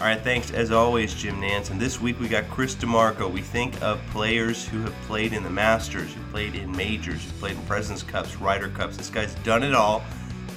All 0.00 0.06
right, 0.06 0.20
thanks 0.20 0.50
as 0.50 0.72
always, 0.72 1.14
Jim 1.14 1.40
Nantz. 1.40 1.70
And 1.70 1.80
this 1.80 2.00
week 2.00 2.18
we 2.18 2.26
got 2.28 2.50
Chris 2.50 2.74
DiMarco. 2.74 3.30
We 3.30 3.40
think 3.40 3.80
of 3.80 4.04
players 4.10 4.66
who 4.66 4.80
have 4.82 4.92
played 5.02 5.32
in 5.32 5.44
the 5.44 5.50
Masters, 5.50 6.12
who 6.12 6.20
played 6.32 6.56
in 6.56 6.76
majors, 6.76 7.24
who 7.24 7.30
played 7.38 7.56
in 7.56 7.62
President's 7.62 8.02
Cups, 8.02 8.36
Ryder 8.36 8.70
Cups. 8.70 8.96
This 8.96 9.08
guy's 9.08 9.36
done 9.36 9.62
it 9.62 9.72
all. 9.72 10.02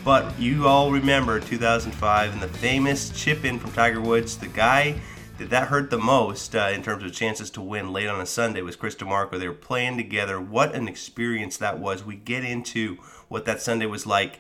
But 0.04 0.38
you 0.40 0.68
all 0.68 0.92
remember 0.92 1.40
2005 1.40 2.34
and 2.34 2.42
the 2.42 2.48
famous 2.48 3.12
chip 3.12 3.46
in 3.46 3.60
from 3.60 3.72
Tiger 3.74 4.02
Woods. 4.02 4.38
The 4.38 4.48
guy 4.48 5.00
that 5.38 5.52
that 5.52 5.68
hurt 5.68 5.92
the 5.92 6.00
most 6.00 6.56
uh, 6.56 6.72
in 6.74 6.82
terms 6.82 7.04
of 7.04 7.14
chances 7.14 7.52
to 7.52 7.62
win 7.62 7.94
late 7.94 8.08
on 8.08 8.20
a 8.20 8.26
Sunday 8.26 8.64
was 8.64 8.76
Chris 8.76 8.96
DiMarco. 8.96 9.38
They 9.38 9.48
were 9.48 9.54
playing 9.54 9.98
together. 9.98 10.42
What 10.42 10.74
an 10.74 10.88
experience 10.88 11.58
that 11.58 11.78
was. 11.78 12.04
We 12.04 12.16
get 12.16 12.44
into 12.44 12.98
what 13.28 13.46
that 13.46 13.62
Sunday 13.62 13.86
was 13.86 14.08
like 14.08 14.40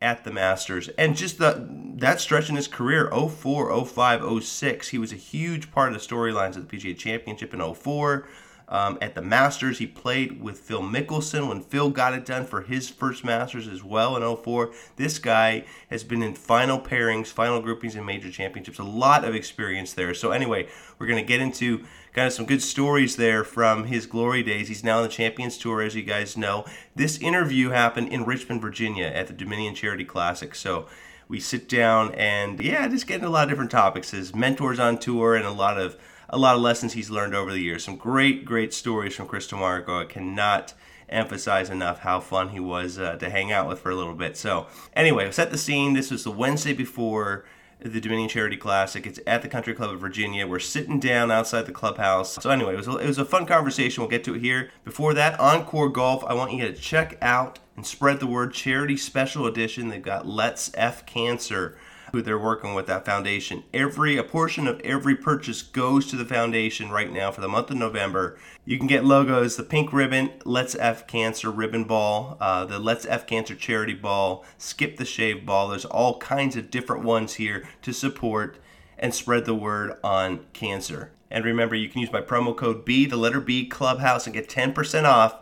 at 0.00 0.24
the 0.24 0.32
Masters. 0.32 0.88
And 0.96 1.16
just 1.16 1.38
the 1.38 1.66
that 1.96 2.20
stretch 2.20 2.48
in 2.48 2.56
his 2.56 2.68
career, 2.68 3.10
04, 3.10 3.84
05, 3.84 4.44
06, 4.44 4.88
he 4.88 4.98
was 4.98 5.12
a 5.12 5.16
huge 5.16 5.72
part 5.72 5.92
of 5.92 6.00
the 6.00 6.06
storylines 6.06 6.56
of 6.56 6.68
the 6.68 6.76
PGA 6.76 6.96
Championship 6.96 7.52
in 7.52 7.74
04. 7.74 8.28
Um, 8.70 8.98
at 9.00 9.14
the 9.14 9.22
Masters, 9.22 9.78
he 9.78 9.86
played 9.86 10.42
with 10.42 10.58
Phil 10.58 10.82
Mickelson 10.82 11.48
when 11.48 11.62
Phil 11.62 11.88
got 11.88 12.12
it 12.12 12.26
done 12.26 12.44
for 12.44 12.60
his 12.60 12.88
first 12.88 13.24
Masters 13.24 13.66
as 13.66 13.82
well 13.82 14.14
in 14.16 14.36
04. 14.36 14.72
This 14.96 15.18
guy 15.18 15.64
has 15.88 16.04
been 16.04 16.22
in 16.22 16.34
final 16.34 16.78
pairings, 16.78 17.28
final 17.28 17.62
groupings, 17.62 17.96
in 17.96 18.04
major 18.04 18.30
championships. 18.30 18.78
A 18.78 18.84
lot 18.84 19.24
of 19.24 19.34
experience 19.34 19.94
there. 19.94 20.12
So, 20.12 20.32
anyway, 20.32 20.68
we're 20.98 21.06
going 21.06 21.22
to 21.22 21.26
get 21.26 21.40
into 21.40 21.84
kind 22.12 22.26
of 22.26 22.32
some 22.32 22.44
good 22.44 22.62
stories 22.62 23.16
there 23.16 23.42
from 23.42 23.84
his 23.84 24.04
glory 24.04 24.42
days. 24.42 24.68
He's 24.68 24.84
now 24.84 24.98
on 24.98 25.04
the 25.04 25.08
Champions 25.08 25.56
Tour, 25.56 25.80
as 25.80 25.94
you 25.94 26.02
guys 26.02 26.36
know. 26.36 26.66
This 26.94 27.18
interview 27.18 27.70
happened 27.70 28.10
in 28.10 28.24
Richmond, 28.24 28.60
Virginia 28.60 29.06
at 29.06 29.28
the 29.28 29.32
Dominion 29.32 29.74
Charity 29.74 30.04
Classic. 30.04 30.54
So, 30.54 30.86
we 31.26 31.40
sit 31.40 31.68
down 31.68 32.14
and, 32.14 32.60
yeah, 32.60 32.88
just 32.88 33.06
getting 33.06 33.26
a 33.26 33.30
lot 33.30 33.44
of 33.44 33.50
different 33.50 33.70
topics. 33.70 34.10
His 34.10 34.34
mentors 34.34 34.78
on 34.78 34.98
tour 34.98 35.36
and 35.36 35.44
a 35.44 35.52
lot 35.52 35.78
of 35.78 35.96
a 36.28 36.38
lot 36.38 36.54
of 36.54 36.60
lessons 36.60 36.92
he's 36.92 37.10
learned 37.10 37.34
over 37.34 37.50
the 37.50 37.60
years. 37.60 37.84
Some 37.84 37.96
great, 37.96 38.44
great 38.44 38.74
stories 38.74 39.14
from 39.14 39.26
Chris 39.26 39.46
DiMarco. 39.46 40.02
I 40.02 40.04
cannot 40.04 40.74
emphasize 41.08 41.70
enough 41.70 42.00
how 42.00 42.20
fun 42.20 42.50
he 42.50 42.60
was 42.60 42.98
uh, 42.98 43.16
to 43.16 43.30
hang 43.30 43.50
out 43.50 43.66
with 43.66 43.80
for 43.80 43.90
a 43.90 43.96
little 43.96 44.14
bit. 44.14 44.36
So, 44.36 44.66
anyway, 44.94 45.30
set 45.30 45.50
the 45.50 45.58
scene. 45.58 45.94
This 45.94 46.10
was 46.10 46.24
the 46.24 46.30
Wednesday 46.30 46.74
before 46.74 47.46
the 47.80 48.00
Dominion 48.00 48.28
Charity 48.28 48.56
Classic. 48.56 49.06
It's 49.06 49.20
at 49.26 49.42
the 49.42 49.48
Country 49.48 49.72
Club 49.72 49.90
of 49.90 50.00
Virginia. 50.00 50.46
We're 50.46 50.58
sitting 50.58 50.98
down 50.98 51.30
outside 51.30 51.66
the 51.66 51.72
clubhouse. 51.72 52.34
So 52.42 52.50
anyway, 52.50 52.74
it 52.74 52.76
was, 52.76 52.88
a, 52.88 52.96
it 52.96 53.06
was 53.06 53.18
a 53.18 53.24
fun 53.24 53.46
conversation. 53.46 54.02
We'll 54.02 54.10
get 54.10 54.24
to 54.24 54.34
it 54.34 54.40
here. 54.40 54.70
Before 54.84 55.14
that, 55.14 55.38
Encore 55.38 55.88
Golf, 55.88 56.24
I 56.24 56.34
want 56.34 56.52
you 56.52 56.66
to 56.66 56.72
check 56.72 57.16
out 57.22 57.60
and 57.76 57.86
spread 57.86 58.18
the 58.18 58.26
word 58.26 58.52
charity 58.52 58.96
special 58.96 59.46
edition. 59.46 59.88
They've 59.88 60.02
got 60.02 60.26
Let's 60.26 60.72
F 60.74 61.06
Cancer 61.06 61.76
who 62.12 62.22
they're 62.22 62.38
working 62.38 62.74
with 62.74 62.86
that 62.86 63.04
foundation. 63.04 63.64
Every 63.72 64.16
a 64.16 64.24
portion 64.24 64.66
of 64.66 64.80
every 64.80 65.16
purchase 65.16 65.62
goes 65.62 66.06
to 66.06 66.16
the 66.16 66.24
foundation 66.24 66.90
right 66.90 67.12
now 67.12 67.30
for 67.30 67.40
the 67.40 67.48
month 67.48 67.70
of 67.70 67.76
November. 67.76 68.38
You 68.64 68.78
can 68.78 68.86
get 68.86 69.04
logos: 69.04 69.56
the 69.56 69.62
pink 69.62 69.92
ribbon, 69.92 70.30
Let's 70.44 70.74
F 70.74 71.06
Cancer 71.06 71.50
ribbon 71.50 71.84
ball, 71.84 72.36
uh, 72.40 72.64
the 72.64 72.78
Let's 72.78 73.06
F 73.06 73.26
Cancer 73.26 73.54
charity 73.54 73.94
ball, 73.94 74.44
Skip 74.56 74.96
the 74.96 75.04
Shave 75.04 75.44
ball. 75.46 75.68
There's 75.68 75.84
all 75.84 76.18
kinds 76.18 76.56
of 76.56 76.70
different 76.70 77.04
ones 77.04 77.34
here 77.34 77.68
to 77.82 77.92
support 77.92 78.58
and 78.98 79.14
spread 79.14 79.44
the 79.44 79.54
word 79.54 79.96
on 80.02 80.46
cancer. 80.52 81.12
And 81.30 81.44
remember, 81.44 81.74
you 81.74 81.88
can 81.88 82.00
use 82.00 82.12
my 82.12 82.20
promo 82.20 82.56
code 82.56 82.84
B, 82.84 83.06
the 83.06 83.16
letter 83.16 83.40
B, 83.40 83.66
Clubhouse, 83.66 84.26
and 84.26 84.34
get 84.34 84.48
10% 84.48 85.04
off 85.04 85.36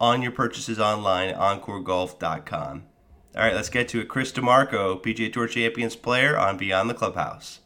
on 0.00 0.22
your 0.22 0.32
purchases 0.32 0.78
online 0.78 1.30
at 1.30 1.36
EncoreGolf.com. 1.36 2.84
All 3.36 3.42
right, 3.42 3.54
let's 3.54 3.68
get 3.68 3.88
to 3.88 4.00
it. 4.00 4.08
Chris 4.08 4.32
DiMarco, 4.32 5.02
PGA 5.02 5.32
Tour 5.32 5.46
Champions 5.46 5.94
player 5.94 6.36
on 6.38 6.56
Beyond 6.56 6.88
the 6.88 6.94
Clubhouse. 6.94 7.60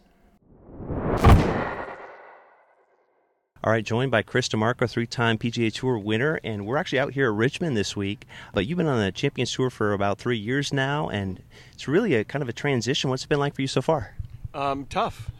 All 3.65 3.71
right, 3.73 3.84
joined 3.84 4.11
by 4.11 4.23
Chris 4.23 4.49
DiMarco, 4.49 4.91
three-time 4.91 5.39
PGA 5.39 5.73
Tour 5.73 5.97
winner, 5.97 6.41
and 6.43 6.67
we're 6.67 6.77
actually 6.77 6.99
out 6.99 7.12
here 7.12 7.28
at 7.28 7.37
Richmond 7.37 7.77
this 7.77 7.95
week. 7.95 8.27
But 8.53 8.67
you've 8.67 8.77
been 8.77 8.89
on 8.89 8.99
the 8.99 9.12
Champions 9.12 9.53
Tour 9.53 9.71
for 9.71 9.93
about 9.93 10.19
three 10.19 10.37
years 10.37 10.73
now, 10.73 11.09
and 11.09 11.41
it's 11.73 11.87
really 11.87 12.15
a 12.15 12.25
kind 12.25 12.43
of 12.43 12.49
a 12.49 12.53
transition. 12.53 13.09
What's 13.09 13.23
it 13.23 13.29
been 13.29 13.39
like 13.39 13.55
for 13.55 13.62
you 13.62 13.69
so 13.69 13.81
far? 13.81 14.17
Um, 14.53 14.87
tough. 14.87 15.31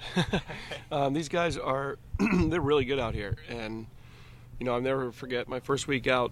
um, 0.93 1.15
these 1.15 1.28
guys 1.28 1.59
are 1.59 1.99
they're 2.47 2.60
really 2.60 2.84
good 2.84 3.00
out 3.00 3.15
here, 3.15 3.34
and 3.49 3.87
you 4.60 4.66
know 4.66 4.75
I'll 4.75 4.81
never 4.81 5.10
forget 5.10 5.49
my 5.49 5.59
first 5.59 5.89
week 5.89 6.06
out. 6.06 6.31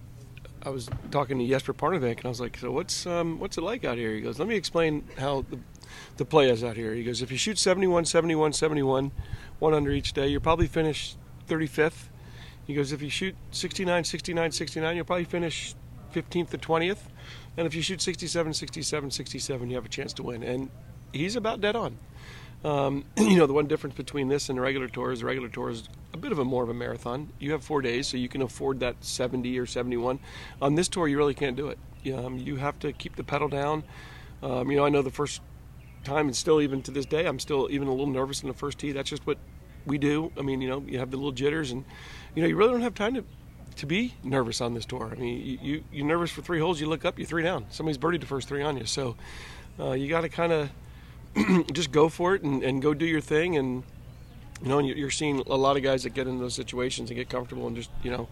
I 0.63 0.69
was 0.69 0.91
talking 1.11 1.39
to 1.39 1.47
Jesper 1.47 1.73
Parnevik, 1.73 2.19
and 2.19 2.27
I 2.27 2.29
was 2.29 2.41
like, 2.41 2.59
"So 2.59 2.71
what's 2.71 3.07
um, 3.07 3.39
what's 3.39 3.57
it 3.57 3.63
like 3.63 3.85
out 3.85 3.97
here?" 3.97 4.15
He 4.15 4.21
goes, 4.21 4.39
"Let 4.39 4.47
me 4.47 4.57
explain 4.57 5.09
how 5.19 5.45
the, 5.49 5.59
the 6.19 6.25
play 6.25 6.51
is 6.51 6.63
out 6.63 6.77
here." 6.77 6.95
He 6.95 7.03
goes, 7.03 7.23
"If 7.23 7.31
you 7.31 7.39
shoot 7.39 7.59
71, 7.59 8.05
71, 8.05 8.53
71, 8.53 9.13
one 9.59 9.75
under 9.75 9.91
each 9.91 10.13
day, 10.13 10.29
you'll 10.29 10.43
probably 10.43 10.67
finish 10.67 11.17
35th." 11.49 12.09
He 12.67 12.75
goes, 12.75 12.93
"If 12.93 13.01
you 13.01 13.09
shoot 13.09 13.37
69, 13.53 14.05
69, 14.05 14.53
69, 14.53 14.97
you'll 14.97 15.05
probably 15.07 15.25
finish 15.25 15.75
15th 16.13 16.51
to 16.51 16.59
20th, 16.59 17.09
and 17.57 17.67
if 17.67 17.75
you 17.75 17.81
shoot 17.81 18.03
67, 18.03 18.53
67, 18.53 19.11
67, 19.11 19.71
you 19.71 19.77
have 19.77 19.87
a 19.87 19.89
chance 19.89 20.13
to 20.15 20.23
win." 20.23 20.43
And 20.43 20.71
he's 21.13 21.37
about 21.37 21.63
dead 21.63 21.75
on. 21.75 21.97
Um, 22.65 23.05
you 23.17 23.37
know, 23.37 23.47
the 23.47 23.53
one 23.53 23.67
difference 23.67 23.97
between 23.97 24.29
this 24.29 24.49
and 24.49 24.59
the 24.59 24.63
regular 24.63 24.89
tour 24.89 25.13
is 25.13 25.21
the 25.21 25.27
regular 25.27 25.49
tour 25.49 25.71
is 25.71 25.89
a 26.13 26.19
bit 26.19 26.33
of 26.33 26.39
a 26.39 26.45
more 26.45 26.63
of 26.63 26.69
a 26.69 26.75
marathon. 26.75 27.33
You 27.39 27.53
have 27.53 27.65
four 27.65 27.83
days, 27.83 28.07
so 28.09 28.17
you 28.17 28.29
can 28.29 28.43
afford 28.43 28.81
that 28.81 28.97
70 29.01 29.59
or 29.59 29.67
71. 29.67 30.19
On 30.61 30.75
this 30.75 30.89
tour, 30.89 31.09
you 31.09 31.17
really 31.17 31.35
can't 31.35 31.57
do 31.57 31.69
it. 31.69 31.79
Um, 32.13 32.39
you 32.39 32.57
have 32.57 32.79
to 32.81 32.93
keep 32.93 33.17
the 33.17 33.25
pedal 33.25 33.49
down. 33.49 33.85
Um, 34.43 34.71
you 34.71 34.77
know, 34.77 34.85
I 34.85 34.89
know 34.89 35.03
the 35.03 35.11
first 35.11 35.41
time, 36.05 36.27
and 36.27 36.37
still 36.37 36.61
even 36.61 36.83
to 36.83 36.91
this 36.91 37.07
day, 37.07 37.27
I'm 37.27 37.39
still 37.39 37.69
even 37.71 37.89
a 37.89 37.91
little 37.91 38.07
nervous 38.07 38.43
in 38.43 38.49
the 38.49 38.55
first 38.55 38.79
tee. 38.79 38.93
That's 38.93 39.11
just 39.11 39.27
what 39.27 39.39
we 39.87 39.99
do. 39.99 40.33
I 40.39 40.43
mean, 40.43 40.61
you 40.61 40.69
know, 40.69 40.83
you 40.87 40.99
have 40.99 41.11
the 41.11 41.17
little 41.17 41.33
jitters, 41.33 41.73
and 41.73 41.85
you 42.35 42.43
know, 42.43 42.49
you 42.49 42.57
really 42.57 42.73
don't 42.73 42.83
have 42.83 42.95
time 42.95 43.15
to 43.15 43.25
to 43.77 43.87
be 43.87 44.15
nervous 44.23 44.61
on 44.61 44.75
this 44.75 44.85
tour. 44.85 45.11
I 45.13 45.19
mean, 45.19 45.41
you, 45.41 45.59
you 45.63 45.85
you're 45.93 46.07
nervous 46.07 46.31
for 46.31 46.43
three 46.43 46.59
holes. 46.59 46.81
You 46.81 46.89
look 46.89 47.05
up, 47.05 47.19
you're 47.19 47.27
three 47.27 47.43
down. 47.43 47.67
Somebody's 47.71 47.99
birdied 47.99 48.21
the 48.21 48.27
first 48.27 48.49
three 48.49 48.63
on 48.63 48.77
you, 48.77 48.87
so 48.87 49.17
uh, 49.79 49.93
you 49.93 50.09
got 50.09 50.23
to 50.23 50.29
kind 50.29 50.53
of 50.53 50.71
just 51.73 51.93
go 51.93 52.09
for 52.09 52.35
it 52.35 52.43
and, 52.43 52.63
and 52.63 52.83
go 52.83 52.95
do 52.95 53.07
your 53.07 53.21
thing. 53.21 53.57
And 53.57 53.83
you 54.63 54.69
know, 54.69 54.79
and 54.79 54.89
you're 54.89 55.11
seeing 55.11 55.41
a 55.41 55.55
lot 55.55 55.77
of 55.77 55.83
guys 55.83 56.03
that 56.03 56.11
get 56.11 56.27
into 56.27 56.41
those 56.41 56.55
situations 56.55 57.11
and 57.11 57.17
get 57.17 57.29
comfortable 57.29 57.67
and 57.67 57.77
just 57.77 57.91
you 58.03 58.11
know 58.11 58.29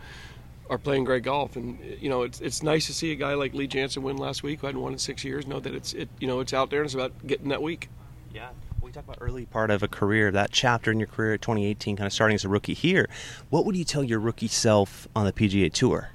are 0.71 0.79
playing 0.79 1.05
great 1.05 1.23
golf. 1.23 1.57
And 1.57 1.79
you 2.01 2.09
know, 2.09 2.23
it's 2.23 2.41
it's 2.41 2.63
nice 2.63 2.87
to 2.87 2.95
see 2.95 3.13
a 3.13 3.17
guy 3.17 3.35
like 3.35 3.55
Lee 3.55 3.69
Janzen 3.69 4.03
win 4.03 4.17
last 4.17 4.43
week, 4.43 4.61
who 4.61 4.67
hadn't 4.67 4.81
won 4.81 4.93
in 4.93 4.99
six 4.99 5.25
years. 5.25 5.47
Know 5.47 5.61
that 5.61 5.75
it's 5.75 5.95
it 5.95 6.09
you 6.21 6.27
know 6.27 6.41
it's 6.41 6.53
out 6.53 6.71
there 6.71 6.81
and 6.81 6.87
it's 6.87 6.95
about 6.95 7.13
getting 7.27 7.49
that 7.49 7.63
week. 7.63 7.89
Yeah. 8.35 8.51
We 8.81 8.93
talk 8.93 9.05
about 9.05 9.19
early 9.21 9.45
part 9.45 9.71
of 9.71 9.83
a 9.83 9.89
career, 9.89 10.31
that 10.31 10.51
chapter 10.51 10.91
in 10.91 10.99
your 10.99 11.09
career, 11.09 11.37
2018, 11.37 11.97
kind 11.97 12.07
of 12.07 12.13
starting 12.13 12.35
as 12.35 12.45
a 12.47 12.49
rookie 12.49 12.73
here. 12.73 13.07
What 13.51 13.67
would 13.67 13.77
you 13.77 13.85
tell 13.85 14.03
your 14.03 14.19
rookie 14.19 14.49
self 14.49 15.07
on 15.15 15.27
the 15.27 15.33
PGA 15.33 15.71
Tour? 15.71 16.11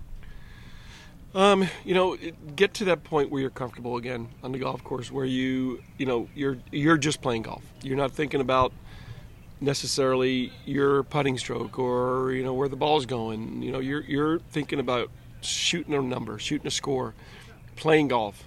Um, 1.36 1.68
you 1.84 1.96
know, 1.96 2.16
get 2.56 2.76
to 2.76 2.86
that 2.86 3.04
point 3.04 3.32
where 3.32 3.42
you're 3.42 3.50
comfortable 3.50 3.98
again 3.98 4.30
on 4.44 4.52
the 4.52 4.60
golf 4.60 4.84
course, 4.84 5.12
where 5.12 5.26
you, 5.26 5.82
you 5.98 6.06
know, 6.06 6.30
you're 6.36 6.58
you're 6.72 6.98
just 6.98 7.22
playing 7.22 7.42
golf. 7.42 7.64
You're 7.82 7.98
not 7.98 8.12
thinking 8.12 8.40
about 8.40 8.72
necessarily 9.60 10.52
your 10.66 11.04
putting 11.04 11.38
stroke 11.38 11.80
or 11.80 12.34
you 12.34 12.44
know 12.44 12.54
where 12.54 12.68
the 12.68 12.76
ball's 12.76 13.08
going. 13.08 13.64
You 13.64 13.72
know, 13.72 13.80
you're 13.80 14.02
you're 14.02 14.40
thinking 14.40 14.80
about 14.80 15.10
shooting 15.42 15.96
a 15.96 16.02
number, 16.02 16.38
shooting 16.38 16.68
a 16.68 16.72
score, 16.72 17.16
playing 17.76 18.10
golf. 18.10 18.44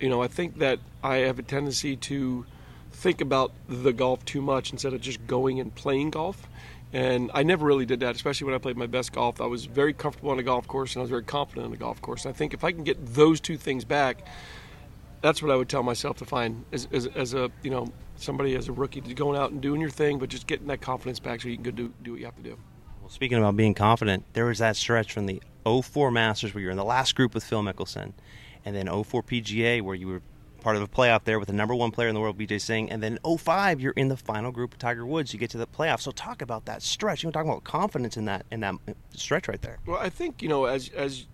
You 0.00 0.08
know, 0.08 0.20
I 0.20 0.26
think 0.26 0.58
that 0.58 0.80
I 1.04 1.18
have 1.18 1.38
a 1.38 1.42
tendency 1.42 1.94
to 1.96 2.44
think 2.90 3.20
about 3.20 3.52
the 3.68 3.92
golf 3.92 4.24
too 4.24 4.42
much 4.42 4.72
instead 4.72 4.94
of 4.94 5.00
just 5.00 5.26
going 5.26 5.60
and 5.60 5.74
playing 5.74 6.10
golf. 6.10 6.48
And 6.96 7.30
I 7.34 7.42
never 7.42 7.66
really 7.66 7.84
did 7.84 8.00
that, 8.00 8.16
especially 8.16 8.46
when 8.46 8.54
I 8.54 8.58
played 8.58 8.78
my 8.78 8.86
best 8.86 9.12
golf. 9.12 9.42
I 9.42 9.44
was 9.44 9.66
very 9.66 9.92
comfortable 9.92 10.30
on 10.30 10.38
the 10.38 10.42
golf 10.42 10.66
course 10.66 10.94
and 10.94 11.00
I 11.00 11.02
was 11.02 11.10
very 11.10 11.24
confident 11.24 11.66
on 11.66 11.70
the 11.70 11.76
golf 11.76 12.00
course. 12.00 12.24
And 12.24 12.34
I 12.34 12.36
think 12.36 12.54
if 12.54 12.64
I 12.64 12.72
can 12.72 12.84
get 12.84 12.96
those 13.14 13.38
two 13.38 13.58
things 13.58 13.84
back, 13.84 14.26
that's 15.20 15.42
what 15.42 15.50
I 15.50 15.56
would 15.56 15.68
tell 15.68 15.82
myself 15.82 16.16
to 16.18 16.24
find 16.24 16.64
as, 16.72 16.88
as, 16.92 17.06
as 17.08 17.34
a 17.34 17.50
you 17.62 17.68
know 17.68 17.92
somebody 18.16 18.54
as 18.54 18.68
a 18.68 18.72
rookie 18.72 19.02
going 19.02 19.38
out 19.38 19.50
and 19.50 19.60
doing 19.60 19.78
your 19.78 19.90
thing, 19.90 20.18
but 20.18 20.30
just 20.30 20.46
getting 20.46 20.68
that 20.68 20.80
confidence 20.80 21.20
back 21.20 21.42
so 21.42 21.48
you 21.48 21.56
can 21.56 21.64
go 21.64 21.70
do 21.70 21.92
do 22.02 22.12
what 22.12 22.20
you 22.20 22.24
have 22.24 22.36
to 22.36 22.42
do. 22.42 22.56
Well, 23.02 23.10
speaking 23.10 23.36
about 23.36 23.56
being 23.56 23.74
confident, 23.74 24.24
there 24.32 24.46
was 24.46 24.58
that 24.60 24.74
stretch 24.74 25.12
from 25.12 25.26
the 25.26 25.42
04 25.66 26.10
Masters 26.10 26.54
where 26.54 26.62
you're 26.62 26.70
in 26.70 26.78
the 26.78 26.84
last 26.84 27.14
group 27.14 27.34
with 27.34 27.44
Phil 27.44 27.62
Mickelson, 27.62 28.14
and 28.64 28.74
then 28.74 28.86
04 28.86 29.22
PGA 29.22 29.82
where 29.82 29.94
you 29.94 30.08
were 30.08 30.22
part 30.66 30.74
of 30.74 30.82
a 30.82 30.88
playoff 30.88 31.22
there 31.22 31.38
with 31.38 31.46
the 31.46 31.54
number 31.54 31.76
one 31.76 31.92
player 31.92 32.08
in 32.08 32.14
the 32.16 32.20
world, 32.20 32.36
Vijay 32.36 32.60
Singh, 32.60 32.90
and 32.90 33.00
then 33.00 33.20
05 33.24 33.80
you're 33.80 33.92
in 33.92 34.08
the 34.08 34.16
final 34.16 34.50
group 34.50 34.72
of 34.72 34.80
Tiger 34.80 35.06
Woods. 35.06 35.32
You 35.32 35.38
get 35.38 35.48
to 35.50 35.58
the 35.58 35.66
playoffs. 35.66 36.00
So 36.00 36.10
talk 36.10 36.42
about 36.42 36.64
that 36.64 36.82
stretch. 36.82 37.22
You 37.22 37.28
know, 37.28 37.30
talking 37.30 37.48
about 37.48 37.62
confidence 37.62 38.16
in 38.16 38.24
that 38.24 38.46
in 38.50 38.60
that 38.60 38.74
stretch 39.14 39.46
right 39.46 39.62
there. 39.62 39.78
Well, 39.86 40.00
I 40.00 40.10
think 40.10 40.42
you 40.42 40.48
know 40.48 40.64
as 40.64 40.88
as 40.88 41.26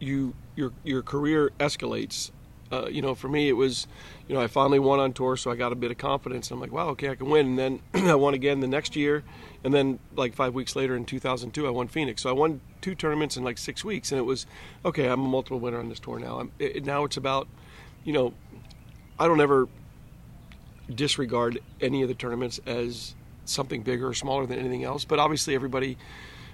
you 0.00 0.34
your 0.56 0.72
your 0.82 1.02
career 1.02 1.52
escalates. 1.60 2.32
Uh, 2.72 2.86
you 2.88 3.02
know, 3.02 3.16
for 3.16 3.28
me, 3.28 3.48
it 3.48 3.54
was, 3.54 3.88
you 4.28 4.34
know, 4.36 4.40
I 4.40 4.46
finally 4.46 4.78
won 4.78 5.00
on 5.00 5.12
tour, 5.12 5.36
so 5.36 5.50
I 5.50 5.56
got 5.56 5.72
a 5.72 5.74
bit 5.74 5.90
of 5.90 5.98
confidence. 5.98 6.52
I'm 6.52 6.60
like, 6.60 6.70
wow, 6.70 6.90
okay, 6.90 7.08
I 7.08 7.16
can 7.16 7.28
win. 7.28 7.46
And 7.46 7.58
then 7.58 7.80
I 8.08 8.14
won 8.14 8.32
again 8.32 8.60
the 8.60 8.68
next 8.68 8.94
year, 8.94 9.24
and 9.64 9.74
then 9.74 9.98
like 10.14 10.36
five 10.36 10.54
weeks 10.54 10.76
later 10.76 10.94
in 10.94 11.04
2002, 11.04 11.66
I 11.66 11.70
won 11.70 11.88
Phoenix. 11.88 12.22
So 12.22 12.30
I 12.30 12.32
won 12.32 12.60
two 12.80 12.94
tournaments 12.94 13.36
in 13.36 13.42
like 13.42 13.58
six 13.58 13.84
weeks, 13.84 14.12
and 14.12 14.20
it 14.20 14.22
was, 14.22 14.46
okay, 14.84 15.08
I'm 15.08 15.20
a 15.20 15.28
multiple 15.28 15.58
winner 15.58 15.80
on 15.80 15.88
this 15.88 15.98
tour 15.98 16.20
now. 16.20 16.48
It, 16.60 16.84
now 16.84 17.02
it's 17.02 17.16
about, 17.16 17.48
you 18.04 18.12
know, 18.12 18.34
I 19.20 19.28
don't 19.28 19.40
ever 19.40 19.68
disregard 20.92 21.60
any 21.80 22.02
of 22.02 22.08
the 22.08 22.14
tournaments 22.14 22.58
as 22.66 23.14
something 23.44 23.82
bigger 23.82 24.08
or 24.08 24.14
smaller 24.14 24.46
than 24.46 24.58
anything 24.58 24.82
else. 24.82 25.04
But 25.04 25.18
obviously, 25.18 25.54
everybody 25.54 25.96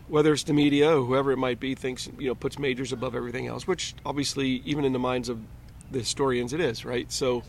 whether 0.08 0.32
it's 0.32 0.44
the 0.44 0.52
media 0.52 0.96
or 0.96 1.04
whoever 1.04 1.32
it 1.32 1.36
might 1.36 1.58
be, 1.58 1.74
thinks 1.74 2.08
you 2.18 2.28
know 2.28 2.34
puts 2.34 2.58
majors 2.58 2.92
above 2.92 3.14
everything 3.14 3.46
else, 3.46 3.66
which 3.66 3.94
obviously 4.04 4.62
even 4.64 4.84
in 4.84 4.92
the 4.92 4.98
minds 4.98 5.28
of 5.28 5.38
the 5.90 5.98
historians 5.98 6.52
it 6.52 6.60
is, 6.60 6.84
right? 6.84 7.10
So 7.10 7.42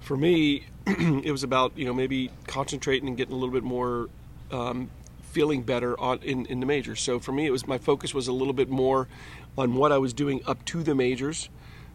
for 0.00 0.16
me, 0.16 0.64
it 0.86 1.30
was 1.30 1.42
about 1.42 1.76
you 1.76 1.84
know 1.84 1.94
maybe 1.94 2.30
concentrating 2.46 3.08
and 3.08 3.16
getting 3.16 3.34
a 3.34 3.36
little 3.36 3.52
bit 3.52 3.62
more 3.62 4.08
um, 4.50 4.90
feeling 5.22 5.62
better 5.62 5.98
on 6.00 6.18
in, 6.22 6.46
in 6.46 6.60
the 6.60 6.66
majors. 6.66 7.00
So 7.00 7.20
for 7.20 7.32
me, 7.32 7.46
it 7.46 7.50
was 7.50 7.66
my 7.66 7.78
focus 7.78 8.14
was 8.14 8.28
a 8.28 8.32
little 8.32 8.54
bit 8.54 8.68
more 8.68 9.08
on 9.56 9.74
what 9.74 9.92
I 9.92 9.98
was 9.98 10.12
doing 10.12 10.40
up 10.46 10.64
to 10.66 10.82
the 10.82 10.94
majors, 10.94 11.48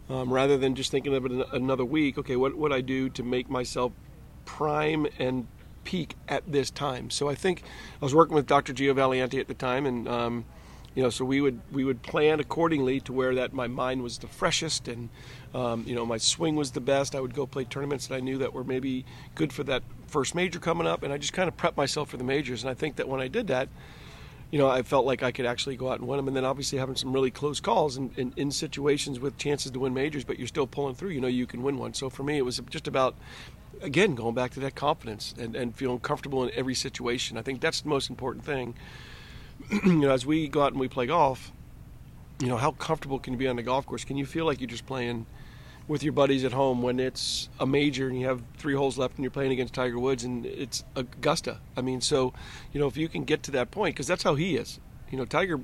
um, 0.08 0.32
rather 0.32 0.56
than 0.56 0.74
just 0.74 0.90
thinking 0.90 1.14
of 1.14 1.26
it 1.26 1.32
another 1.52 1.84
week. 1.84 2.18
Okay, 2.18 2.36
what 2.36 2.56
would 2.56 2.72
I 2.72 2.80
do 2.80 3.08
to 3.10 3.22
make 3.22 3.48
myself 3.50 3.92
prime 4.44 5.06
and 5.18 5.46
peak 5.86 6.16
at 6.28 6.42
this 6.50 6.70
time. 6.70 7.08
So 7.08 7.30
I 7.30 7.34
think 7.34 7.62
I 8.00 8.04
was 8.04 8.14
working 8.14 8.34
with 8.34 8.46
Dr. 8.46 8.74
Gio 8.74 8.94
Valiante 8.94 9.40
at 9.40 9.48
the 9.48 9.54
time, 9.54 9.86
and 9.86 10.06
um, 10.06 10.44
you 10.94 11.02
know, 11.02 11.08
so 11.10 11.24
we 11.24 11.40
would 11.40 11.60
we 11.72 11.84
would 11.84 12.02
plan 12.02 12.40
accordingly 12.40 13.00
to 13.00 13.12
where 13.12 13.34
that 13.36 13.54
my 13.54 13.68
mind 13.68 14.02
was 14.02 14.18
the 14.18 14.26
freshest, 14.26 14.88
and 14.88 15.08
um, 15.54 15.84
you 15.86 15.94
know, 15.94 16.04
my 16.04 16.18
swing 16.18 16.56
was 16.56 16.72
the 16.72 16.80
best. 16.80 17.14
I 17.14 17.20
would 17.20 17.34
go 17.34 17.46
play 17.46 17.64
tournaments 17.64 18.08
that 18.08 18.16
I 18.16 18.20
knew 18.20 18.36
that 18.38 18.52
were 18.52 18.64
maybe 18.64 19.06
good 19.34 19.52
for 19.52 19.62
that 19.64 19.82
first 20.08 20.34
major 20.34 20.58
coming 20.58 20.86
up, 20.86 21.02
and 21.02 21.12
I 21.12 21.18
just 21.18 21.32
kind 21.32 21.48
of 21.48 21.56
prepped 21.56 21.76
myself 21.76 22.10
for 22.10 22.16
the 22.16 22.24
majors. 22.24 22.62
And 22.62 22.70
I 22.70 22.74
think 22.74 22.96
that 22.96 23.08
when 23.08 23.20
I 23.20 23.28
did 23.28 23.46
that. 23.46 23.68
You 24.56 24.62
know, 24.62 24.70
I 24.70 24.80
felt 24.80 25.04
like 25.04 25.22
I 25.22 25.32
could 25.32 25.44
actually 25.44 25.76
go 25.76 25.90
out 25.90 25.98
and 25.98 26.08
win 26.08 26.16
them, 26.16 26.28
and 26.28 26.34
then 26.34 26.46
obviously 26.46 26.78
having 26.78 26.96
some 26.96 27.12
really 27.12 27.30
close 27.30 27.60
calls 27.60 27.98
and 27.98 28.10
in, 28.16 28.28
in, 28.28 28.32
in 28.38 28.50
situations 28.50 29.20
with 29.20 29.36
chances 29.36 29.70
to 29.72 29.80
win 29.80 29.92
majors, 29.92 30.24
but 30.24 30.38
you're 30.38 30.48
still 30.48 30.66
pulling 30.66 30.94
through. 30.94 31.10
You 31.10 31.20
know, 31.20 31.28
you 31.28 31.46
can 31.46 31.62
win 31.62 31.76
one. 31.76 31.92
So 31.92 32.08
for 32.08 32.22
me, 32.22 32.38
it 32.38 32.42
was 32.42 32.58
just 32.70 32.88
about 32.88 33.16
again, 33.82 34.14
going 34.14 34.34
back 34.34 34.52
to 34.52 34.60
that 34.60 34.74
confidence 34.74 35.34
and, 35.38 35.54
and 35.54 35.76
feeling 35.76 35.98
comfortable 35.98 36.42
in 36.42 36.50
every 36.54 36.74
situation. 36.74 37.36
I 37.36 37.42
think 37.42 37.60
that's 37.60 37.82
the 37.82 37.90
most 37.90 38.08
important 38.08 38.46
thing. 38.46 38.74
you 39.84 39.92
know, 39.92 40.10
as 40.10 40.24
we 40.24 40.48
go 40.48 40.62
out 40.62 40.72
and 40.72 40.80
we 40.80 40.88
play 40.88 41.04
golf, 41.04 41.52
you 42.40 42.46
know, 42.46 42.56
how 42.56 42.70
comfortable 42.70 43.18
can 43.18 43.34
you 43.34 43.38
be 43.38 43.48
on 43.48 43.56
the 43.56 43.62
golf 43.62 43.84
course? 43.84 44.04
Can 44.04 44.16
you 44.16 44.24
feel 44.24 44.46
like 44.46 44.58
you're 44.58 44.70
just 44.70 44.86
playing 44.86 45.26
with 45.88 46.02
your 46.02 46.12
buddies 46.12 46.44
at 46.44 46.52
home 46.52 46.82
when 46.82 46.98
it's 46.98 47.48
a 47.60 47.66
major 47.66 48.08
and 48.08 48.18
you 48.20 48.26
have 48.26 48.42
three 48.56 48.74
holes 48.74 48.98
left 48.98 49.16
and 49.16 49.24
you're 49.24 49.30
playing 49.30 49.52
against 49.52 49.74
Tiger 49.74 49.98
Woods 49.98 50.24
and 50.24 50.44
it's 50.46 50.84
Augusta? 50.96 51.58
I 51.76 51.80
mean, 51.80 52.00
so, 52.00 52.32
you 52.72 52.80
know, 52.80 52.86
if 52.86 52.96
you 52.96 53.08
can 53.08 53.24
get 53.24 53.42
to 53.44 53.50
that 53.52 53.70
point, 53.70 53.94
because 53.94 54.06
that's 54.06 54.22
how 54.22 54.34
he 54.34 54.56
is. 54.56 54.80
You 55.10 55.18
know, 55.18 55.24
Tiger, 55.24 55.60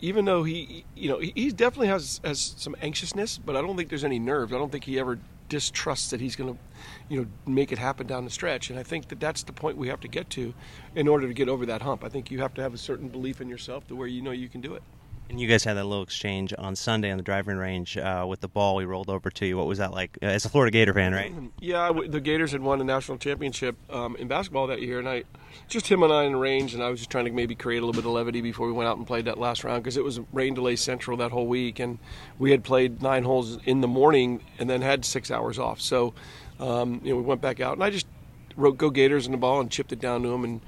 even 0.00 0.24
though 0.24 0.42
he, 0.42 0.84
you 0.96 1.08
know, 1.08 1.18
he 1.18 1.50
definitely 1.50 1.88
has 1.88 2.20
has 2.24 2.54
some 2.56 2.74
anxiousness, 2.82 3.38
but 3.38 3.56
I 3.56 3.62
don't 3.62 3.76
think 3.76 3.88
there's 3.88 4.04
any 4.04 4.18
nerves. 4.18 4.52
I 4.52 4.58
don't 4.58 4.72
think 4.72 4.84
he 4.84 4.98
ever 4.98 5.18
distrusts 5.48 6.10
that 6.10 6.20
he's 6.20 6.34
going 6.34 6.54
to, 6.54 6.60
you 7.08 7.20
know, 7.20 7.26
make 7.46 7.70
it 7.70 7.78
happen 7.78 8.06
down 8.06 8.24
the 8.24 8.30
stretch. 8.30 8.70
And 8.70 8.78
I 8.78 8.82
think 8.82 9.08
that 9.08 9.20
that's 9.20 9.44
the 9.44 9.52
point 9.52 9.76
we 9.76 9.88
have 9.88 10.00
to 10.00 10.08
get 10.08 10.28
to 10.30 10.54
in 10.96 11.06
order 11.06 11.28
to 11.28 11.34
get 11.34 11.48
over 11.48 11.66
that 11.66 11.82
hump. 11.82 12.02
I 12.02 12.08
think 12.08 12.30
you 12.30 12.40
have 12.40 12.54
to 12.54 12.62
have 12.62 12.74
a 12.74 12.78
certain 12.78 13.08
belief 13.08 13.40
in 13.40 13.48
yourself 13.48 13.86
to 13.86 13.94
where 13.94 14.08
you 14.08 14.22
know 14.22 14.32
you 14.32 14.48
can 14.48 14.60
do 14.60 14.74
it. 14.74 14.82
And 15.28 15.40
you 15.40 15.48
guys 15.48 15.64
had 15.64 15.74
that 15.74 15.84
little 15.84 16.04
exchange 16.04 16.54
on 16.56 16.76
Sunday 16.76 17.10
on 17.10 17.16
the 17.16 17.22
driving 17.24 17.56
range 17.56 17.96
uh, 17.96 18.24
with 18.28 18.40
the 18.40 18.48
ball 18.48 18.76
we 18.76 18.84
rolled 18.84 19.10
over 19.10 19.28
to 19.28 19.46
you. 19.46 19.56
What 19.56 19.66
was 19.66 19.78
that 19.78 19.92
like? 19.92 20.16
Uh, 20.22 20.26
as 20.26 20.44
a 20.44 20.48
Florida 20.48 20.70
Gator 20.70 20.94
fan, 20.94 21.12
right? 21.12 21.34
Yeah, 21.60 21.92
the 22.06 22.20
Gators 22.20 22.52
had 22.52 22.60
won 22.60 22.80
a 22.80 22.84
national 22.84 23.18
championship 23.18 23.76
um, 23.90 24.14
in 24.16 24.28
basketball 24.28 24.68
that 24.68 24.82
year, 24.82 25.00
and 25.00 25.08
I 25.08 25.24
just 25.68 25.88
him 25.88 26.04
and 26.04 26.12
I 26.12 26.24
in 26.24 26.32
the 26.32 26.38
range, 26.38 26.74
and 26.74 26.82
I 26.82 26.90
was 26.90 27.00
just 27.00 27.10
trying 27.10 27.24
to 27.24 27.32
maybe 27.32 27.56
create 27.56 27.78
a 27.78 27.86
little 27.86 28.00
bit 28.00 28.06
of 28.06 28.12
levity 28.12 28.40
before 28.40 28.68
we 28.68 28.72
went 28.72 28.88
out 28.88 28.98
and 28.98 29.06
played 29.06 29.24
that 29.24 29.36
last 29.36 29.64
round 29.64 29.82
because 29.82 29.96
it 29.96 30.04
was 30.04 30.20
rain 30.32 30.54
delay 30.54 30.76
central 30.76 31.16
that 31.16 31.32
whole 31.32 31.48
week, 31.48 31.80
and 31.80 31.98
we 32.38 32.52
had 32.52 32.62
played 32.62 33.02
nine 33.02 33.24
holes 33.24 33.58
in 33.64 33.80
the 33.80 33.88
morning 33.88 34.44
and 34.60 34.70
then 34.70 34.80
had 34.80 35.04
six 35.04 35.32
hours 35.32 35.58
off. 35.58 35.80
So, 35.80 36.14
um, 36.60 37.00
you 37.02 37.10
know, 37.10 37.16
we 37.16 37.22
went 37.22 37.40
back 37.40 37.60
out, 37.60 37.72
and 37.72 37.82
I 37.82 37.90
just 37.90 38.06
wrote 38.54 38.78
"Go 38.78 38.90
Gators" 38.90 39.26
in 39.26 39.32
the 39.32 39.38
ball 39.38 39.58
and 39.60 39.72
chipped 39.72 39.92
it 39.92 39.98
down 39.98 40.22
to 40.22 40.32
him, 40.32 40.44
and 40.44 40.60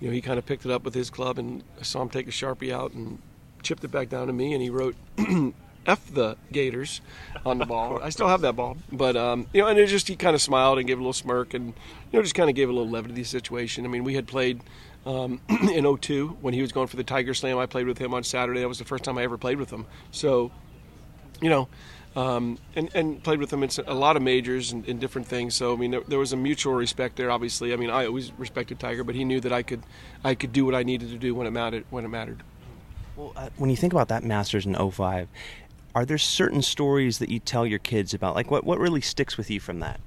you 0.00 0.08
know, 0.08 0.12
he 0.12 0.20
kind 0.20 0.38
of 0.38 0.44
picked 0.44 0.66
it 0.66 0.70
up 0.70 0.84
with 0.84 0.92
his 0.92 1.08
club, 1.08 1.38
and 1.38 1.62
I 1.80 1.82
saw 1.82 2.02
him 2.02 2.10
take 2.10 2.28
a 2.28 2.30
sharpie 2.30 2.70
out 2.70 2.92
and 2.92 3.20
chipped 3.66 3.84
it 3.84 3.90
back 3.90 4.08
down 4.08 4.28
to 4.28 4.32
me, 4.32 4.52
and 4.54 4.62
he 4.62 4.70
wrote 4.70 4.94
"F 5.86 6.06
the 6.12 6.36
Gators" 6.52 7.00
on 7.44 7.58
the 7.58 7.66
ball. 7.66 8.00
I 8.02 8.10
still 8.10 8.28
have 8.28 8.40
that 8.42 8.54
ball, 8.54 8.76
but 8.92 9.16
um, 9.16 9.46
you 9.52 9.62
know, 9.62 9.68
and 9.68 9.78
it 9.78 9.88
just 9.88 10.08
he 10.08 10.16
kind 10.16 10.34
of 10.34 10.40
smiled 10.40 10.78
and 10.78 10.86
gave 10.86 10.98
a 10.98 11.00
little 11.00 11.12
smirk, 11.12 11.52
and 11.52 11.66
you 11.66 12.18
know, 12.18 12.22
just 12.22 12.34
kind 12.34 12.48
of 12.48 12.54
gave 12.54 12.68
a 12.68 12.72
little 12.72 12.88
levity 12.88 13.14
to 13.14 13.20
the 13.20 13.24
situation. 13.24 13.84
I 13.84 13.88
mean, 13.88 14.04
we 14.04 14.14
had 14.14 14.26
played 14.26 14.62
um, 15.04 15.40
in 15.72 15.96
02 15.96 16.38
when 16.40 16.54
he 16.54 16.62
was 16.62 16.72
going 16.72 16.86
for 16.86 16.96
the 16.96 17.04
Tiger 17.04 17.34
Slam. 17.34 17.58
I 17.58 17.66
played 17.66 17.86
with 17.86 17.98
him 17.98 18.14
on 18.14 18.22
Saturday. 18.22 18.60
That 18.60 18.68
was 18.68 18.78
the 18.78 18.84
first 18.84 19.04
time 19.04 19.18
I 19.18 19.24
ever 19.24 19.36
played 19.36 19.58
with 19.58 19.70
him. 19.70 19.86
So, 20.10 20.50
you 21.40 21.50
know. 21.50 21.68
Um, 22.14 22.56
and, 22.74 22.88
and 22.94 23.22
played 23.22 23.40
with 23.40 23.52
him 23.52 23.62
in 23.62 23.68
a 23.86 23.92
lot 23.92 24.16
of 24.16 24.22
majors 24.22 24.72
and, 24.72 24.88
and 24.88 24.98
different 24.98 25.26
things. 25.26 25.54
So 25.54 25.74
I 25.74 25.76
mean, 25.76 25.90
there, 25.90 26.00
there, 26.08 26.18
was 26.18 26.32
a 26.32 26.36
mutual 26.36 26.72
respect 26.72 27.16
there. 27.16 27.30
Obviously, 27.30 27.74
I 27.74 27.76
mean, 27.76 27.90
I 27.90 28.06
always 28.06 28.32
respected 28.38 28.80
Tiger, 28.80 29.04
but 29.04 29.14
he 29.14 29.22
knew 29.22 29.38
that 29.40 29.52
I 29.52 29.62
could, 29.62 29.82
I 30.24 30.34
could 30.34 30.50
do 30.50 30.64
what 30.64 30.74
I 30.74 30.82
needed 30.82 31.10
to 31.10 31.18
do 31.18 31.34
when 31.34 31.46
it 31.46 31.50
mattered. 31.50 31.84
When 31.90 32.06
it 32.06 32.08
mattered. 32.08 32.42
Well, 33.16 33.32
uh, 33.34 33.48
when 33.56 33.70
you 33.70 33.76
think 33.76 33.92
about 33.92 34.08
that 34.08 34.24
Masters 34.24 34.66
in 34.66 34.74
05, 34.74 35.28
are 35.94 36.04
there 36.04 36.18
certain 36.18 36.60
stories 36.60 37.18
that 37.18 37.30
you 37.30 37.40
tell 37.40 37.66
your 37.66 37.78
kids 37.78 38.12
about? 38.12 38.34
Like, 38.34 38.50
what, 38.50 38.64
what 38.64 38.78
really 38.78 39.00
sticks 39.00 39.38
with 39.38 39.50
you 39.50 39.58
from 39.58 39.80
that? 39.80 40.00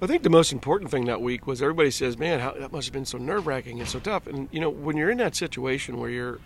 I 0.00 0.06
think 0.06 0.22
the 0.24 0.30
most 0.30 0.52
important 0.52 0.90
thing 0.90 1.04
that 1.04 1.20
week 1.20 1.46
was 1.46 1.62
everybody 1.62 1.92
says, 1.92 2.18
"Man, 2.18 2.40
how, 2.40 2.52
that 2.52 2.72
must 2.72 2.88
have 2.88 2.92
been 2.92 3.04
so 3.04 3.18
nerve 3.18 3.46
wracking 3.46 3.78
and 3.78 3.88
so 3.88 4.00
tough." 4.00 4.26
And 4.26 4.48
you 4.50 4.58
know, 4.58 4.68
when 4.68 4.96
you're 4.96 5.10
in 5.10 5.18
that 5.18 5.36
situation 5.36 5.98
where 5.98 6.10
you're, 6.10 6.40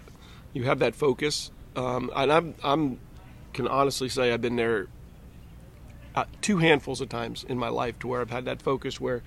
you 0.52 0.64
have 0.64 0.78
that 0.80 0.94
focus, 0.94 1.50
um, 1.74 2.10
and 2.14 2.30
I'm, 2.30 2.54
I'm, 2.62 2.98
can 3.54 3.66
honestly 3.66 4.10
say 4.10 4.30
I've 4.30 4.42
been 4.42 4.56
there, 4.56 4.88
uh, 6.14 6.26
two 6.42 6.58
handfuls 6.58 7.00
of 7.00 7.08
times 7.08 7.44
in 7.48 7.56
my 7.56 7.68
life 7.68 7.98
to 8.00 8.08
where 8.08 8.20
I've 8.20 8.30
had 8.30 8.44
that 8.44 8.60
focus 8.60 9.00
where 9.00 9.22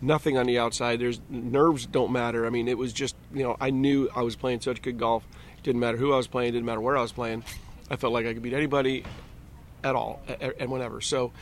nothing 0.00 0.38
on 0.38 0.46
the 0.46 0.60
outside. 0.60 1.00
There's 1.00 1.20
nerves 1.28 1.84
don't 1.84 2.12
matter. 2.12 2.46
I 2.46 2.50
mean, 2.50 2.68
it 2.68 2.78
was 2.78 2.92
just 2.92 3.16
you 3.34 3.42
know 3.42 3.56
I 3.60 3.70
knew 3.70 4.08
I 4.14 4.22
was 4.22 4.36
playing 4.36 4.60
such 4.60 4.80
good 4.80 4.98
golf 4.98 5.26
didn't 5.62 5.80
matter 5.80 5.96
who 5.96 6.12
I 6.12 6.16
was 6.16 6.26
playing, 6.26 6.52
didn't 6.52 6.66
matter 6.66 6.80
where 6.80 6.96
I 6.96 7.02
was 7.02 7.12
playing. 7.12 7.44
I 7.90 7.96
felt 7.96 8.12
like 8.12 8.26
I 8.26 8.34
could 8.34 8.42
beat 8.42 8.54
anybody 8.54 9.04
at 9.84 9.94
all 9.94 10.22
and 10.58 10.70
whenever. 10.70 11.00
So, 11.00 11.32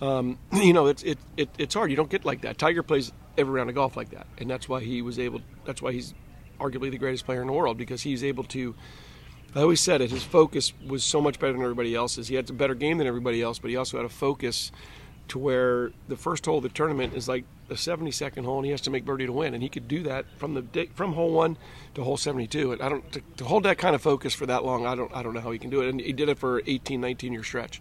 um, 0.00 0.38
you 0.52 0.72
know, 0.72 0.86
it's 0.86 1.02
it, 1.02 1.18
it, 1.36 1.48
it's 1.58 1.74
hard. 1.74 1.90
You 1.90 1.96
don't 1.96 2.10
get 2.10 2.24
like 2.24 2.42
that. 2.42 2.58
Tiger 2.58 2.82
plays 2.82 3.12
every 3.36 3.54
round 3.54 3.68
of 3.68 3.74
golf 3.74 3.96
like 3.96 4.10
that, 4.10 4.26
and 4.38 4.50
that's 4.50 4.68
why 4.68 4.80
he 4.80 5.02
was 5.02 5.18
able. 5.18 5.40
That's 5.64 5.82
why 5.82 5.92
he's 5.92 6.14
arguably 6.58 6.90
the 6.90 6.98
greatest 6.98 7.24
player 7.24 7.40
in 7.40 7.46
the 7.46 7.52
world 7.52 7.78
because 7.78 8.02
he's 8.02 8.24
able 8.24 8.44
to. 8.44 8.74
I 9.54 9.62
always 9.62 9.80
said 9.80 10.00
it. 10.00 10.12
His 10.12 10.22
focus 10.22 10.72
was 10.86 11.02
so 11.02 11.20
much 11.20 11.40
better 11.40 11.52
than 11.52 11.62
everybody 11.62 11.94
else's. 11.94 12.28
He 12.28 12.36
had 12.36 12.48
a 12.48 12.52
better 12.52 12.74
game 12.74 12.98
than 12.98 13.08
everybody 13.08 13.42
else, 13.42 13.58
but 13.58 13.70
he 13.70 13.76
also 13.76 13.96
had 13.96 14.06
a 14.06 14.10
focus 14.10 14.70
to 15.28 15.38
where 15.38 15.90
the 16.06 16.16
first 16.16 16.46
hole 16.46 16.58
of 16.58 16.62
the 16.62 16.68
tournament 16.68 17.14
is 17.14 17.26
like 17.26 17.44
the 17.70 17.76
72nd 17.76 18.44
hole, 18.44 18.58
and 18.58 18.66
he 18.66 18.72
has 18.72 18.80
to 18.82 18.90
make 18.90 19.04
birdie 19.04 19.26
to 19.26 19.32
win, 19.32 19.54
and 19.54 19.62
he 19.62 19.68
could 19.68 19.86
do 19.86 20.02
that 20.02 20.26
from 20.36 20.54
the 20.54 20.88
from 20.94 21.14
hole 21.14 21.32
one 21.32 21.56
to 21.94 22.02
hole 22.02 22.16
72. 22.16 22.72
And 22.72 22.82
I 22.82 22.88
don't 22.88 23.10
to, 23.12 23.22
to, 23.38 23.44
hold 23.44 23.62
that 23.62 23.78
kind 23.78 23.94
of 23.94 24.02
focus 24.02 24.34
for 24.34 24.44
that 24.46 24.64
long. 24.64 24.84
I 24.86 24.94
don't 24.94 25.14
I 25.14 25.22
don't 25.22 25.32
know 25.34 25.40
how 25.40 25.52
he 25.52 25.58
can 25.58 25.70
do 25.70 25.80
it, 25.80 25.88
and 25.88 26.00
he 26.00 26.12
did 26.12 26.28
it 26.28 26.36
for 26.36 26.62
18, 26.66 27.00
19 27.00 27.32
year 27.32 27.44
stretch. 27.44 27.80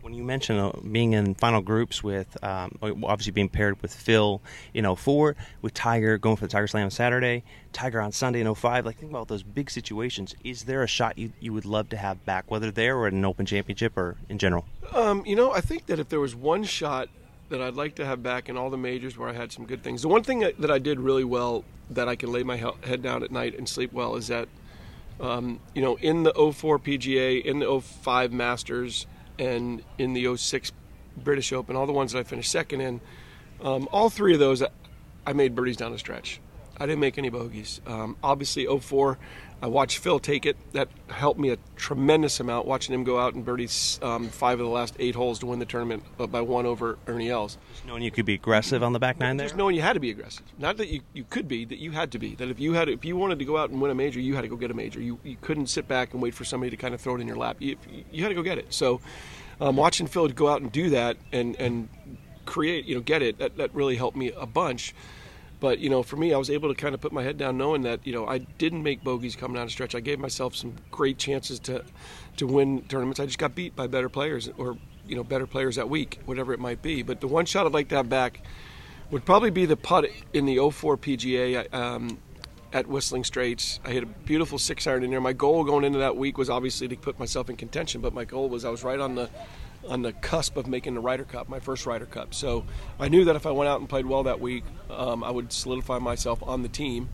When 0.00 0.14
you 0.14 0.22
mentioned 0.22 0.60
uh, 0.60 0.72
being 0.90 1.12
in 1.12 1.34
final 1.34 1.60
groups 1.60 2.02
with, 2.02 2.42
um, 2.42 2.78
obviously 2.82 3.32
being 3.32 3.48
paired 3.48 3.82
with 3.82 3.92
Phil 3.92 4.40
in 4.72 4.94
04, 4.94 5.36
with 5.60 5.74
Tiger 5.74 6.16
going 6.16 6.36
for 6.36 6.46
the 6.46 6.50
Tiger 6.50 6.66
Slam 6.66 6.84
on 6.84 6.90
Saturday, 6.90 7.42
Tiger 7.72 8.00
on 8.00 8.12
Sunday 8.12 8.40
in 8.40 8.54
05, 8.54 8.86
like 8.86 8.96
think 8.96 9.10
about 9.10 9.28
those 9.28 9.42
big 9.42 9.70
situations. 9.70 10.34
Is 10.44 10.64
there 10.64 10.82
a 10.82 10.86
shot 10.86 11.18
you, 11.18 11.32
you 11.40 11.52
would 11.52 11.66
love 11.66 11.88
to 11.90 11.96
have 11.96 12.24
back, 12.24 12.50
whether 12.50 12.70
there 12.70 12.96
or 12.96 13.06
at 13.08 13.12
an 13.12 13.24
Open 13.24 13.44
Championship 13.44 13.98
or 13.98 14.16
in 14.28 14.38
general? 14.38 14.64
Um, 14.92 15.26
you 15.26 15.36
know, 15.36 15.52
I 15.52 15.60
think 15.60 15.86
that 15.86 15.98
if 15.98 16.08
there 16.08 16.20
was 16.20 16.34
one 16.34 16.64
shot 16.64 17.08
that 17.48 17.62
I'd 17.62 17.74
like 17.74 17.94
to 17.96 18.04
have 18.04 18.22
back 18.22 18.48
in 18.48 18.56
all 18.56 18.70
the 18.70 18.76
majors 18.76 19.16
where 19.16 19.28
I 19.28 19.32
had 19.32 19.52
some 19.52 19.64
good 19.64 19.82
things. 19.82 20.02
The 20.02 20.08
one 20.08 20.22
thing 20.22 20.40
that 20.40 20.70
I 20.70 20.78
did 20.78 21.00
really 21.00 21.24
well 21.24 21.64
that 21.90 22.08
I 22.08 22.16
can 22.16 22.30
lay 22.30 22.42
my 22.42 22.56
head 22.56 23.02
down 23.02 23.22
at 23.22 23.30
night 23.30 23.56
and 23.56 23.68
sleep 23.68 23.92
well 23.92 24.16
is 24.16 24.28
that, 24.28 24.48
um, 25.20 25.60
you 25.74 25.82
know, 25.82 25.96
in 25.96 26.24
the 26.24 26.32
04 26.32 26.78
PGA, 26.78 27.42
in 27.42 27.60
the 27.60 27.80
05 27.80 28.32
Masters, 28.32 29.06
and 29.38 29.82
in 29.96 30.12
the 30.12 30.36
06 30.36 30.72
British 31.16 31.52
Open, 31.52 31.76
all 31.76 31.86
the 31.86 31.92
ones 31.92 32.12
that 32.12 32.18
I 32.18 32.22
finished 32.22 32.50
second 32.50 32.80
in, 32.80 33.00
um, 33.62 33.88
all 33.92 34.10
three 34.10 34.34
of 34.34 34.40
those 34.40 34.62
I 35.26 35.32
made 35.32 35.54
birdies 35.54 35.76
down 35.76 35.92
the 35.92 35.98
stretch. 35.98 36.40
I 36.76 36.86
didn't 36.86 37.00
make 37.00 37.18
any 37.18 37.28
bogeys. 37.28 37.80
Um, 37.86 38.16
obviously, 38.22 38.66
04, 38.66 39.18
I 39.60 39.66
watched 39.66 39.98
Phil 39.98 40.20
take 40.20 40.46
it. 40.46 40.56
That 40.72 40.88
helped 41.08 41.40
me 41.40 41.50
a 41.50 41.58
tremendous 41.74 42.38
amount 42.38 42.66
watching 42.66 42.94
him 42.94 43.02
go 43.02 43.18
out 43.18 43.34
and 43.34 43.44
birdie 43.44 43.68
um, 44.02 44.28
five 44.28 44.60
of 44.60 44.66
the 44.66 44.72
last 44.72 44.94
eight 45.00 45.16
holes 45.16 45.40
to 45.40 45.46
win 45.46 45.58
the 45.58 45.66
tournament 45.66 46.04
by 46.16 46.40
one 46.40 46.64
over 46.64 46.98
Ernie 47.08 47.30
Els. 47.30 47.58
Just 47.72 47.86
knowing 47.86 48.02
you 48.02 48.12
could 48.12 48.24
be 48.24 48.34
aggressive 48.34 48.82
on 48.84 48.92
the 48.92 49.00
back 49.00 49.18
nine 49.18 49.36
there. 49.36 49.46
Just 49.46 49.56
knowing 49.56 49.74
you 49.74 49.82
had 49.82 49.94
to 49.94 50.00
be 50.00 50.10
aggressive. 50.10 50.44
Not 50.58 50.76
that 50.76 50.88
you, 50.88 51.00
you 51.12 51.24
could 51.24 51.48
be, 51.48 51.64
that 51.64 51.78
you 51.78 51.90
had 51.90 52.12
to 52.12 52.18
be. 52.20 52.36
That 52.36 52.48
if 52.48 52.60
you 52.60 52.74
had 52.74 52.88
if 52.88 53.04
you 53.04 53.16
wanted 53.16 53.40
to 53.40 53.44
go 53.44 53.56
out 53.56 53.70
and 53.70 53.80
win 53.80 53.90
a 53.90 53.94
major, 53.96 54.20
you 54.20 54.36
had 54.36 54.42
to 54.42 54.48
go 54.48 54.56
get 54.56 54.70
a 54.70 54.74
major. 54.74 55.00
You 55.00 55.18
you 55.24 55.36
couldn't 55.40 55.66
sit 55.66 55.88
back 55.88 56.12
and 56.12 56.22
wait 56.22 56.34
for 56.34 56.44
somebody 56.44 56.70
to 56.70 56.76
kind 56.76 56.94
of 56.94 57.00
throw 57.00 57.16
it 57.16 57.20
in 57.20 57.26
your 57.26 57.36
lap. 57.36 57.56
You, 57.58 57.76
you 58.12 58.22
had 58.22 58.28
to 58.28 58.36
go 58.36 58.42
get 58.42 58.58
it. 58.58 58.72
So, 58.72 59.00
um, 59.60 59.76
watching 59.76 60.06
Phil 60.06 60.28
go 60.28 60.48
out 60.48 60.60
and 60.62 60.70
do 60.70 60.90
that 60.90 61.16
and 61.32 61.56
and 61.56 61.88
create, 62.46 62.84
you 62.84 62.94
know, 62.94 63.00
get 63.00 63.22
it. 63.22 63.38
That 63.38 63.56
that 63.56 63.74
really 63.74 63.96
helped 63.96 64.16
me 64.16 64.30
a 64.36 64.46
bunch. 64.46 64.94
But 65.60 65.80
you 65.80 65.90
know, 65.90 66.02
for 66.02 66.16
me, 66.16 66.32
I 66.32 66.38
was 66.38 66.50
able 66.50 66.68
to 66.68 66.74
kind 66.74 66.94
of 66.94 67.00
put 67.00 67.12
my 67.12 67.22
head 67.22 67.36
down, 67.36 67.58
knowing 67.58 67.82
that 67.82 68.06
you 68.06 68.12
know 68.12 68.26
I 68.26 68.38
didn't 68.38 68.82
make 68.82 69.02
bogeys 69.02 69.36
coming 69.36 69.56
down 69.56 69.66
the 69.66 69.70
stretch. 69.70 69.94
I 69.94 70.00
gave 70.00 70.18
myself 70.18 70.54
some 70.54 70.74
great 70.90 71.18
chances 71.18 71.58
to 71.60 71.84
to 72.36 72.46
win 72.46 72.82
tournaments. 72.82 73.20
I 73.20 73.26
just 73.26 73.38
got 73.38 73.54
beat 73.54 73.74
by 73.74 73.86
better 73.86 74.08
players, 74.08 74.48
or 74.56 74.76
you 75.06 75.16
know, 75.16 75.24
better 75.24 75.46
players 75.46 75.76
that 75.76 75.88
week, 75.88 76.20
whatever 76.26 76.52
it 76.52 76.60
might 76.60 76.82
be. 76.82 77.02
But 77.02 77.20
the 77.20 77.28
one 77.28 77.46
shot 77.46 77.66
I'd 77.66 77.72
like 77.72 77.88
to 77.88 77.96
have 77.96 78.08
back 78.08 78.42
would 79.10 79.24
probably 79.24 79.50
be 79.50 79.64
the 79.64 79.76
putt 79.76 80.06
in 80.32 80.44
the 80.44 80.58
04 80.70 80.96
PGA. 80.98 81.72
Um, 81.72 82.18
at 82.72 82.86
Whistling 82.86 83.24
Straits. 83.24 83.80
I 83.84 83.90
hit 83.90 84.02
a 84.02 84.06
beautiful 84.06 84.58
six 84.58 84.86
iron 84.86 85.02
in 85.02 85.10
there. 85.10 85.20
My 85.20 85.32
goal 85.32 85.64
going 85.64 85.84
into 85.84 86.00
that 86.00 86.16
week 86.16 86.36
was 86.36 86.50
obviously 86.50 86.88
to 86.88 86.96
put 86.96 87.18
myself 87.18 87.48
in 87.48 87.56
contention, 87.56 88.00
but 88.00 88.12
my 88.12 88.24
goal 88.24 88.48
was 88.48 88.64
I 88.64 88.70
was 88.70 88.84
right 88.84 89.00
on 89.00 89.14
the 89.14 89.30
on 89.88 90.02
the 90.02 90.12
cusp 90.12 90.56
of 90.56 90.66
making 90.66 90.94
the 90.94 91.00
Ryder 91.00 91.24
Cup, 91.24 91.48
my 91.48 91.60
first 91.60 91.86
Ryder 91.86 92.06
Cup. 92.06 92.34
So 92.34 92.64
I 92.98 93.08
knew 93.08 93.24
that 93.24 93.36
if 93.36 93.46
I 93.46 93.50
went 93.50 93.68
out 93.68 93.80
and 93.80 93.88
played 93.88 94.06
well 94.06 94.24
that 94.24 94.40
week, 94.40 94.64
um, 94.90 95.24
I 95.24 95.30
would 95.30 95.52
solidify 95.52 95.98
myself 95.98 96.42
on 96.42 96.62
the 96.62 96.68
team. 96.68 97.08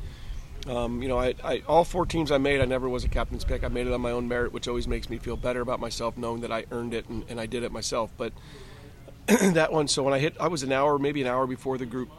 Um, 0.67 1.03
you 1.03 1.09
know, 1.09 1.19
I, 1.19 1.35
I, 1.45 1.63
all 1.69 1.85
four 1.85 2.07
teams 2.07 2.33
I 2.33 2.39
made, 2.39 2.61
I 2.61 2.65
never 2.65 2.89
was 2.89 3.05
a 3.05 3.09
captain's 3.09 3.45
pick. 3.45 3.65
I 3.65 3.69
made 3.69 3.87
it 3.87 3.93
on 3.93 4.01
my 4.01 4.13
own 4.13 4.29
merit, 4.29 4.53
which 4.53 4.67
always 4.67 4.89
makes 4.89 5.11
me 5.11 5.19
feel 5.19 5.37
better 5.37 5.61
about 5.61 5.79
myself, 5.79 6.17
knowing 6.17 6.41
that 6.41 6.51
I 6.51 6.65
earned 6.71 6.95
it 6.95 7.09
and, 7.09 7.25
and 7.29 7.41
I 7.41 7.47
did 7.47 7.63
it 7.63 7.73
myself. 7.73 8.11
But 8.17 8.33
that 9.27 9.73
one, 9.73 9.89
so 9.89 10.03
when 10.03 10.15
I 10.15 10.19
hit, 10.19 10.37
I 10.41 10.49
was 10.49 10.63
an 10.63 10.73
hour, 10.73 10.99
maybe 10.99 11.21
an 11.21 11.27
hour 11.27 11.47
before 11.47 11.77
the 11.77 11.87
group, 11.87 12.11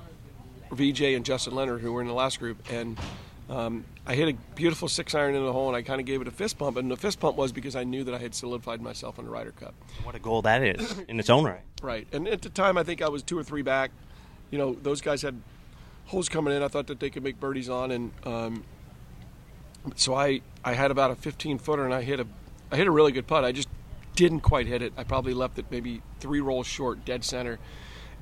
Vijay 0.71 1.15
and 1.15 1.25
Justin 1.25 1.55
Leonard, 1.55 1.81
who 1.81 1.91
were 1.91 2.01
in 2.01 2.07
the 2.07 2.13
last 2.13 2.39
group, 2.39 2.57
and 2.71 2.99
um, 3.49 3.85
I 4.07 4.13
hit 4.13 4.29
a 4.29 4.33
beautiful 4.55 4.87
six 4.87 5.15
iron 5.15 5.33
in 5.35 5.43
the 5.43 5.51
hole, 5.51 5.67
and 5.67 5.75
I 5.75 5.81
kind 5.81 5.99
of 5.99 6.05
gave 6.05 6.21
it 6.21 6.27
a 6.27 6.31
fist 6.31 6.59
pump. 6.59 6.77
And 6.77 6.91
the 6.91 6.97
fist 6.97 7.19
pump 7.19 7.37
was 7.37 7.51
because 7.51 7.75
I 7.75 7.83
knew 7.83 8.03
that 8.03 8.13
I 8.13 8.19
had 8.19 8.35
solidified 8.35 8.81
myself 8.81 9.17
in 9.17 9.25
the 9.25 9.31
Ryder 9.31 9.51
Cup. 9.51 9.73
What 10.03 10.13
a 10.13 10.19
goal 10.19 10.43
that 10.43 10.61
is 10.61 10.99
in 11.07 11.19
its 11.19 11.29
own 11.29 11.45
right. 11.45 11.61
Right. 11.81 12.07
And 12.11 12.27
at 12.27 12.41
the 12.43 12.49
time, 12.49 12.77
I 12.77 12.83
think 12.83 13.01
I 13.01 13.09
was 13.09 13.23
two 13.23 13.37
or 13.37 13.43
three 13.43 13.63
back. 13.63 13.91
You 14.51 14.59
know, 14.59 14.73
those 14.75 15.01
guys 15.01 15.23
had 15.23 15.41
holes 16.05 16.29
coming 16.29 16.53
in. 16.55 16.61
I 16.61 16.67
thought 16.67 16.87
that 16.87 16.99
they 16.99 17.09
could 17.09 17.23
make 17.23 17.39
birdies 17.39 17.67
on, 17.67 17.91
and 17.91 18.11
um, 18.25 18.63
so 19.95 20.13
I 20.13 20.41
I 20.63 20.73
had 20.73 20.91
about 20.91 21.11
a 21.11 21.15
15 21.15 21.57
footer, 21.57 21.83
and 21.83 21.93
I 21.93 22.03
hit 22.03 22.19
a 22.19 22.27
I 22.71 22.77
hit 22.77 22.87
a 22.87 22.91
really 22.91 23.11
good 23.11 23.25
putt. 23.25 23.43
I 23.43 23.51
just 23.51 23.69
didn't 24.15 24.41
quite 24.41 24.67
hit 24.67 24.81
it. 24.81 24.93
I 24.97 25.03
probably 25.03 25.33
left 25.33 25.57
it 25.59 25.65
maybe 25.71 26.01
three 26.19 26.41
rolls 26.41 26.67
short, 26.67 27.05
dead 27.05 27.23
center. 27.23 27.59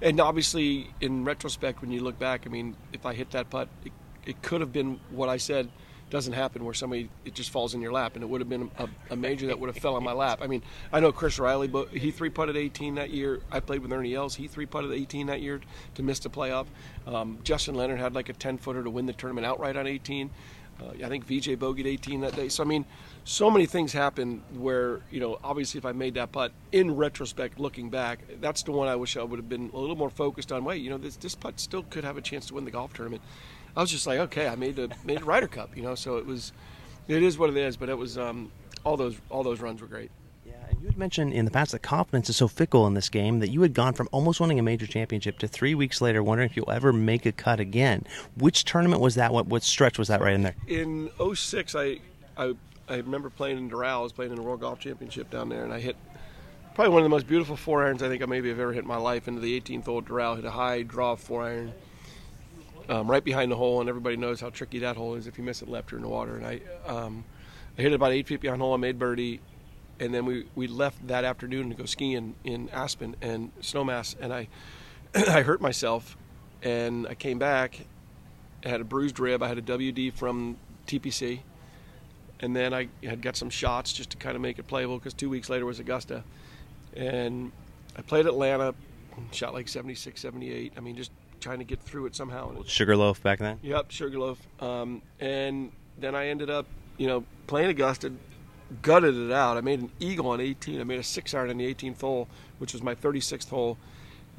And 0.01 0.19
obviously, 0.19 0.89
in 0.99 1.23
retrospect, 1.23 1.81
when 1.81 1.91
you 1.91 2.01
look 2.01 2.19
back, 2.19 2.43
I 2.45 2.49
mean, 2.49 2.75
if 2.91 3.05
I 3.05 3.13
hit 3.13 3.31
that 3.31 3.49
putt, 3.49 3.69
it 3.85 3.91
it 4.25 4.41
could 4.41 4.61
have 4.61 4.71
been 4.71 4.99
what 5.11 5.29
I 5.29 5.37
said 5.37 5.69
doesn't 6.09 6.33
happen 6.33 6.63
where 6.63 6.75
somebody 6.75 7.09
it 7.25 7.33
just 7.33 7.49
falls 7.49 7.73
in 7.73 7.81
your 7.81 7.91
lap 7.91 8.13
and 8.13 8.23
it 8.23 8.27
would 8.27 8.39
have 8.39 8.47
been 8.47 8.69
a, 8.77 8.87
a 9.09 9.15
major 9.15 9.47
that 9.47 9.59
would 9.59 9.67
have 9.67 9.81
fell 9.81 9.95
on 9.95 10.03
my 10.03 10.11
lap. 10.11 10.39
I 10.43 10.47
mean, 10.47 10.61
I 10.91 10.99
know 10.99 11.11
Chris 11.11 11.39
Riley, 11.39 11.67
but 11.67 11.89
he 11.89 12.11
three 12.11 12.29
putted 12.29 12.55
18 12.55 12.95
that 12.95 13.09
year. 13.09 13.41
I 13.51 13.59
played 13.59 13.81
with 13.81 13.91
Ernie 13.91 14.13
Els. 14.13 14.35
He 14.35 14.47
three 14.47 14.67
putted 14.67 14.91
18 14.91 15.25
that 15.27 15.41
year 15.41 15.59
to 15.95 16.03
miss 16.03 16.19
the 16.19 16.29
playoff. 16.29 16.67
Um, 17.07 17.39
Justin 17.43 17.73
Leonard 17.73 17.99
had 17.99 18.13
like 18.13 18.29
a 18.29 18.33
10 18.33 18.59
footer 18.59 18.83
to 18.83 18.91
win 18.91 19.07
the 19.07 19.13
tournament 19.13 19.47
outright 19.47 19.75
on 19.75 19.87
18. 19.87 20.29
Uh, 20.79 21.05
I 21.05 21.09
think 21.09 21.27
Vijay 21.27 21.57
bogeyed 21.57 21.85
18 21.85 22.21
that 22.21 22.35
day. 22.35 22.49
So 22.49 22.63
I 22.63 22.67
mean, 22.67 22.85
so 23.23 23.49
many 23.49 23.65
things 23.65 23.93
happen 23.93 24.43
where 24.53 25.01
you 25.11 25.19
know 25.19 25.39
obviously 25.43 25.77
if 25.77 25.85
I 25.85 25.91
made 25.91 26.15
that 26.15 26.31
putt 26.31 26.51
in 26.71 26.95
retrospect, 26.95 27.59
looking 27.59 27.89
back, 27.89 28.19
that's 28.41 28.63
the 28.63 28.71
one 28.71 28.87
I 28.87 28.95
wish 28.95 29.17
I 29.17 29.23
would 29.23 29.39
have 29.39 29.49
been 29.49 29.69
a 29.73 29.77
little 29.77 29.95
more 29.95 30.09
focused 30.09 30.51
on. 30.51 30.63
Wait, 30.63 30.81
you 30.81 30.89
know 30.89 30.97
this 30.97 31.15
this 31.15 31.35
putt 31.35 31.59
still 31.59 31.83
could 31.89 32.03
have 32.03 32.17
a 32.17 32.21
chance 32.21 32.47
to 32.47 32.55
win 32.55 32.65
the 32.65 32.71
golf 32.71 32.93
tournament. 32.93 33.21
I 33.75 33.81
was 33.81 33.91
just 33.91 34.05
like, 34.05 34.19
okay, 34.19 34.47
I 34.47 34.55
made 34.55 34.75
the 34.75 34.91
made 35.03 35.21
a 35.21 35.25
Ryder 35.25 35.47
Cup, 35.47 35.75
you 35.75 35.83
know. 35.83 35.95
So 35.95 36.17
it 36.17 36.25
was, 36.25 36.51
it 37.07 37.23
is 37.23 37.37
what 37.37 37.49
it 37.49 37.57
is. 37.57 37.77
But 37.77 37.89
it 37.89 37.97
was 37.97 38.17
um, 38.17 38.51
all 38.83 38.97
those 38.97 39.17
all 39.29 39.43
those 39.43 39.59
runs 39.59 39.81
were 39.81 39.87
great. 39.87 40.11
Yeah, 40.45 40.53
and 40.69 40.79
you 40.81 40.87
had 40.87 40.97
mentioned 40.97 41.33
in 41.33 41.45
the 41.45 41.51
past 41.51 41.71
that 41.71 41.79
confidence 41.79 42.29
is 42.29 42.35
so 42.35 42.47
fickle 42.47 42.85
in 42.85 42.93
this 42.93 43.09
game 43.09 43.39
that 43.39 43.49
you 43.49 43.61
had 43.61 43.73
gone 43.73 43.93
from 43.93 44.09
almost 44.11 44.39
winning 44.39 44.59
a 44.59 44.63
major 44.63 44.85
championship 44.85 45.39
to 45.39 45.47
three 45.47 45.73
weeks 45.73 46.01
later 46.01 46.21
wondering 46.21 46.49
if 46.49 46.57
you'll 46.57 46.69
ever 46.69 46.91
make 46.91 47.25
a 47.25 47.31
cut 47.31 47.59
again. 47.59 48.05
Which 48.37 48.65
tournament 48.65 49.01
was 49.01 49.15
that? 49.15 49.33
What 49.33 49.47
what 49.47 49.63
stretch 49.63 49.97
was 49.97 50.09
that 50.09 50.21
right 50.21 50.33
in 50.33 50.43
there? 50.43 50.55
In 50.67 51.09
06, 51.33 51.75
I 51.75 51.99
I 52.37 52.53
I 52.87 52.97
remember 52.97 53.29
playing 53.29 53.57
in 53.57 53.69
Doral. 53.69 53.99
I 53.99 54.01
was 54.01 54.11
playing 54.11 54.31
in 54.31 54.37
the 54.37 54.43
World 54.43 54.59
Golf 54.59 54.79
Championship 54.79 55.29
down 55.29 55.49
there, 55.49 55.63
and 55.63 55.73
I 55.73 55.79
hit 55.79 55.95
probably 56.75 56.93
one 56.93 57.01
of 57.01 57.05
the 57.05 57.09
most 57.09 57.27
beautiful 57.27 57.55
four 57.55 57.85
irons 57.85 58.03
I 58.03 58.09
think 58.09 58.21
I 58.21 58.25
maybe 58.25 58.49
have 58.49 58.59
ever 58.59 58.73
hit 58.73 58.83
in 58.83 58.87
my 58.87 58.97
life 58.97 59.27
into 59.27 59.39
the 59.39 59.59
18th 59.59 59.85
hole 59.85 60.01
Doral. 60.01 60.35
Hit 60.35 60.45
a 60.45 60.51
high 60.51 60.83
draw 60.83 61.15
four 61.15 61.43
iron 61.43 61.73
um, 62.89 63.09
right 63.09 63.23
behind 63.23 63.51
the 63.51 63.55
hole, 63.55 63.79
and 63.79 63.89
everybody 63.89 64.17
knows 64.17 64.41
how 64.41 64.49
tricky 64.49 64.79
that 64.79 64.95
hole 64.95 65.15
is 65.15 65.27
if 65.27 65.37
you 65.37 65.43
miss 65.43 65.61
it 65.61 65.69
left 65.69 65.93
or 65.93 65.97
in 65.97 66.01
the 66.01 66.09
water. 66.09 66.35
And 66.35 66.45
I, 66.45 66.61
um, 66.85 67.25
I 67.77 67.81
hit 67.81 67.91
it 67.91 67.95
about 67.95 68.11
eight 68.11 68.27
feet 68.27 68.41
behind 68.41 68.61
the 68.61 68.65
hole. 68.65 68.73
I 68.73 68.77
made 68.77 68.99
birdie, 68.99 69.39
and 69.99 70.13
then 70.13 70.25
we, 70.25 70.45
we 70.55 70.67
left 70.67 71.07
that 71.07 71.23
afternoon 71.23 71.69
to 71.69 71.75
go 71.75 71.85
skiing 71.85 72.35
in 72.43 72.69
Aspen 72.69 73.15
and 73.21 73.51
Snowmass, 73.61 74.15
and 74.19 74.33
I 74.33 74.47
I 75.15 75.41
hurt 75.41 75.61
myself, 75.61 76.17
and 76.61 77.07
I 77.07 77.15
came 77.15 77.39
back, 77.39 77.85
I 78.65 78.69
had 78.69 78.81
a 78.81 78.85
bruised 78.85 79.19
rib. 79.19 79.43
I 79.43 79.47
had 79.47 79.57
a 79.57 79.61
WD 79.61 80.13
from 80.13 80.57
TPC, 80.87 81.39
and 82.39 82.55
then 82.55 82.73
I 82.73 82.89
had 83.03 83.21
got 83.21 83.35
some 83.35 83.49
shots 83.49 83.93
just 83.93 84.11
to 84.11 84.17
kind 84.17 84.35
of 84.35 84.41
make 84.41 84.59
it 84.59 84.67
playable 84.67 84.97
because 84.97 85.13
two 85.13 85.29
weeks 85.29 85.49
later 85.49 85.65
was 85.65 85.79
Augusta, 85.79 86.23
and 86.95 87.51
I 87.97 88.01
played 88.01 88.25
Atlanta, 88.25 88.73
shot 89.31 89.53
like 89.53 89.67
76, 89.67 90.19
78. 90.19 90.73
I 90.75 90.79
mean, 90.79 90.95
just 90.95 91.11
trying 91.43 91.59
to 91.59 91.65
get 91.65 91.81
through 91.81 92.05
it 92.05 92.15
somehow. 92.15 92.63
Sugarloaf 92.65 93.21
back 93.21 93.39
then. 93.39 93.59
Yep, 93.61 93.91
Sugarloaf. 93.91 94.39
Um, 94.59 95.01
and 95.19 95.71
then 95.97 96.15
I 96.15 96.27
ended 96.27 96.49
up, 96.49 96.65
you 96.97 97.07
know, 97.07 97.25
playing 97.47 97.69
Augusta, 97.69 98.13
gutted 98.81 99.15
it 99.15 99.31
out. 99.31 99.57
I 99.57 99.61
made 99.61 99.81
an 99.81 99.91
eagle 99.99 100.27
on 100.27 100.39
18. 100.39 100.79
I 100.79 100.85
made 100.85 100.99
a 100.99 101.03
six 101.03 101.33
iron 101.33 101.49
on 101.49 101.57
the 101.57 101.71
18th 101.71 101.99
hole, 101.99 102.27
which 102.59 102.73
was 102.73 102.81
my 102.81 102.95
36th 102.95 103.49
hole. 103.49 103.77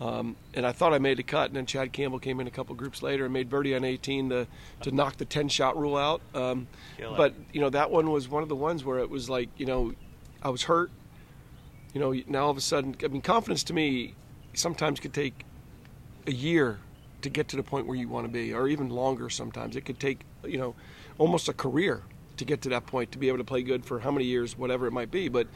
Um, 0.01 0.35
and 0.55 0.67
I 0.67 0.73
thought 0.73 0.93
I 0.93 0.99
made 0.99 1.21
a 1.21 1.23
cut, 1.23 1.49
and 1.49 1.57
then 1.57 1.67
Chad 1.67 1.93
Campbell 1.93 2.19
came 2.19 2.41
in 2.41 2.49
a 2.49 2.51
couple 2.51 2.75
groups 2.75 3.01
later 3.01 3.25
and 3.25 3.33
made 3.33 3.49
birdie 3.49 3.77
on 3.77 3.85
18 3.85 4.31
to 4.31 4.47
to 4.81 4.91
knock 4.91 5.19
the 5.19 5.25
10 5.25 5.49
shot 5.49 5.79
rule 5.79 5.97
out. 5.97 6.21
Um, 6.35 6.67
but 7.17 7.35
you 7.53 7.61
know 7.61 7.71
that 7.71 7.93
one 7.93 8.11
was 8.11 8.29
one 8.29 8.43
of 8.43 8.49
the 8.49 8.57
ones 8.57 8.85
where 8.85 8.99
it 8.99 9.09
was 9.09 9.31
like 9.31 9.51
you 9.57 9.67
know 9.67 9.93
I 10.43 10.49
was 10.49 10.65
hurt. 10.65 10.91
You 11.93 12.01
know 12.01 12.13
now 12.27 12.47
all 12.47 12.51
of 12.51 12.57
a 12.57 12.61
sudden, 12.61 12.97
I 13.05 13.07
mean 13.07 13.23
confidence 13.23 13.63
to 13.65 13.73
me 13.73 14.15
sometimes 14.53 14.99
could 14.99 15.15
take 15.15 15.45
a 16.27 16.33
year 16.33 16.81
to 17.25 17.31
get 17.31 17.49
to 17.49 17.57
the 17.57 17.63
point 17.63 17.87
where 17.87 17.97
you 17.97 18.07
want 18.07 18.27
to 18.27 18.33
be, 18.33 18.53
or 18.53 18.69
even 18.69 18.91
longer 18.91 19.31
sometimes. 19.31 19.77
It 19.77 19.87
could 19.87 19.99
take, 19.99 20.21
you 20.45 20.59
know, 20.59 20.75
almost 21.17 21.49
a 21.49 21.55
career 21.55 22.03
to 22.37 22.45
get 22.45 22.61
to 22.63 22.69
that 22.69 22.87
point 22.87 23.13
to 23.13 23.19
be 23.19 23.29
able 23.29 23.39
to 23.39 23.45
play 23.45 23.63
good 23.63 23.85
for 23.85 23.99
how 24.01 24.11
many 24.11 24.27
years, 24.27 24.59
whatever 24.59 24.87
it 24.87 24.93
might 24.93 25.11
be. 25.11 25.29
But 25.29 25.47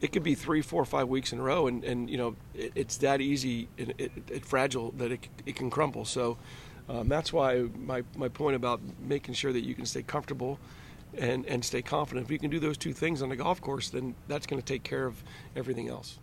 it 0.00 0.12
could 0.12 0.22
be 0.22 0.36
three, 0.36 0.62
four, 0.62 0.84
five 0.84 1.08
weeks 1.08 1.32
in 1.32 1.40
a 1.40 1.42
row, 1.42 1.66
and, 1.66 1.82
and 1.82 2.08
you 2.08 2.16
know, 2.16 2.36
it, 2.54 2.72
it's 2.76 2.96
that 2.98 3.20
easy 3.20 3.68
and 3.76 3.92
it, 3.98 4.12
it, 4.30 4.46
fragile 4.46 4.92
that 4.98 5.10
it, 5.10 5.28
it 5.44 5.56
can 5.56 5.68
crumble. 5.68 6.04
So 6.04 6.38
um, 6.88 7.08
that's 7.08 7.32
why 7.32 7.66
my, 7.76 8.04
my 8.16 8.28
point 8.28 8.54
about 8.54 8.80
making 9.00 9.34
sure 9.34 9.52
that 9.52 9.62
you 9.62 9.74
can 9.74 9.86
stay 9.86 10.02
comfortable 10.02 10.60
and, 11.18 11.44
and 11.46 11.64
stay 11.64 11.82
confident. 11.82 12.24
If 12.26 12.30
you 12.30 12.38
can 12.38 12.50
do 12.50 12.60
those 12.60 12.76
two 12.76 12.92
things 12.92 13.20
on 13.20 13.30
the 13.30 13.36
golf 13.36 13.60
course, 13.60 13.90
then 13.90 14.14
that's 14.28 14.46
going 14.46 14.62
to 14.62 14.66
take 14.66 14.84
care 14.84 15.06
of 15.06 15.24
everything 15.56 15.88
else 15.88 16.20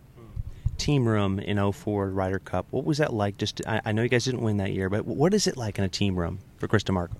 team 0.87 1.05
room 1.05 1.37
in 1.37 1.71
04 1.73 2.11
Ryder 2.11 2.39
Cup. 2.39 2.65
What 2.69 2.85
was 2.85 2.99
that 2.99 3.11
like? 3.11 3.35
Just 3.35 3.61
I, 3.67 3.81
I, 3.83 3.91
know 3.91 4.03
you 4.03 4.07
guys 4.07 4.23
didn't 4.23 4.39
win 4.39 4.55
that 4.57 4.71
year, 4.71 4.89
but 4.89 5.05
what 5.05 5.33
is 5.33 5.45
it 5.45 5.57
like 5.57 5.77
in 5.77 5.83
a 5.83 5.89
team 5.89 6.17
room 6.17 6.39
for 6.59 6.69
Chris 6.69 6.83
DiMarco? 6.83 7.11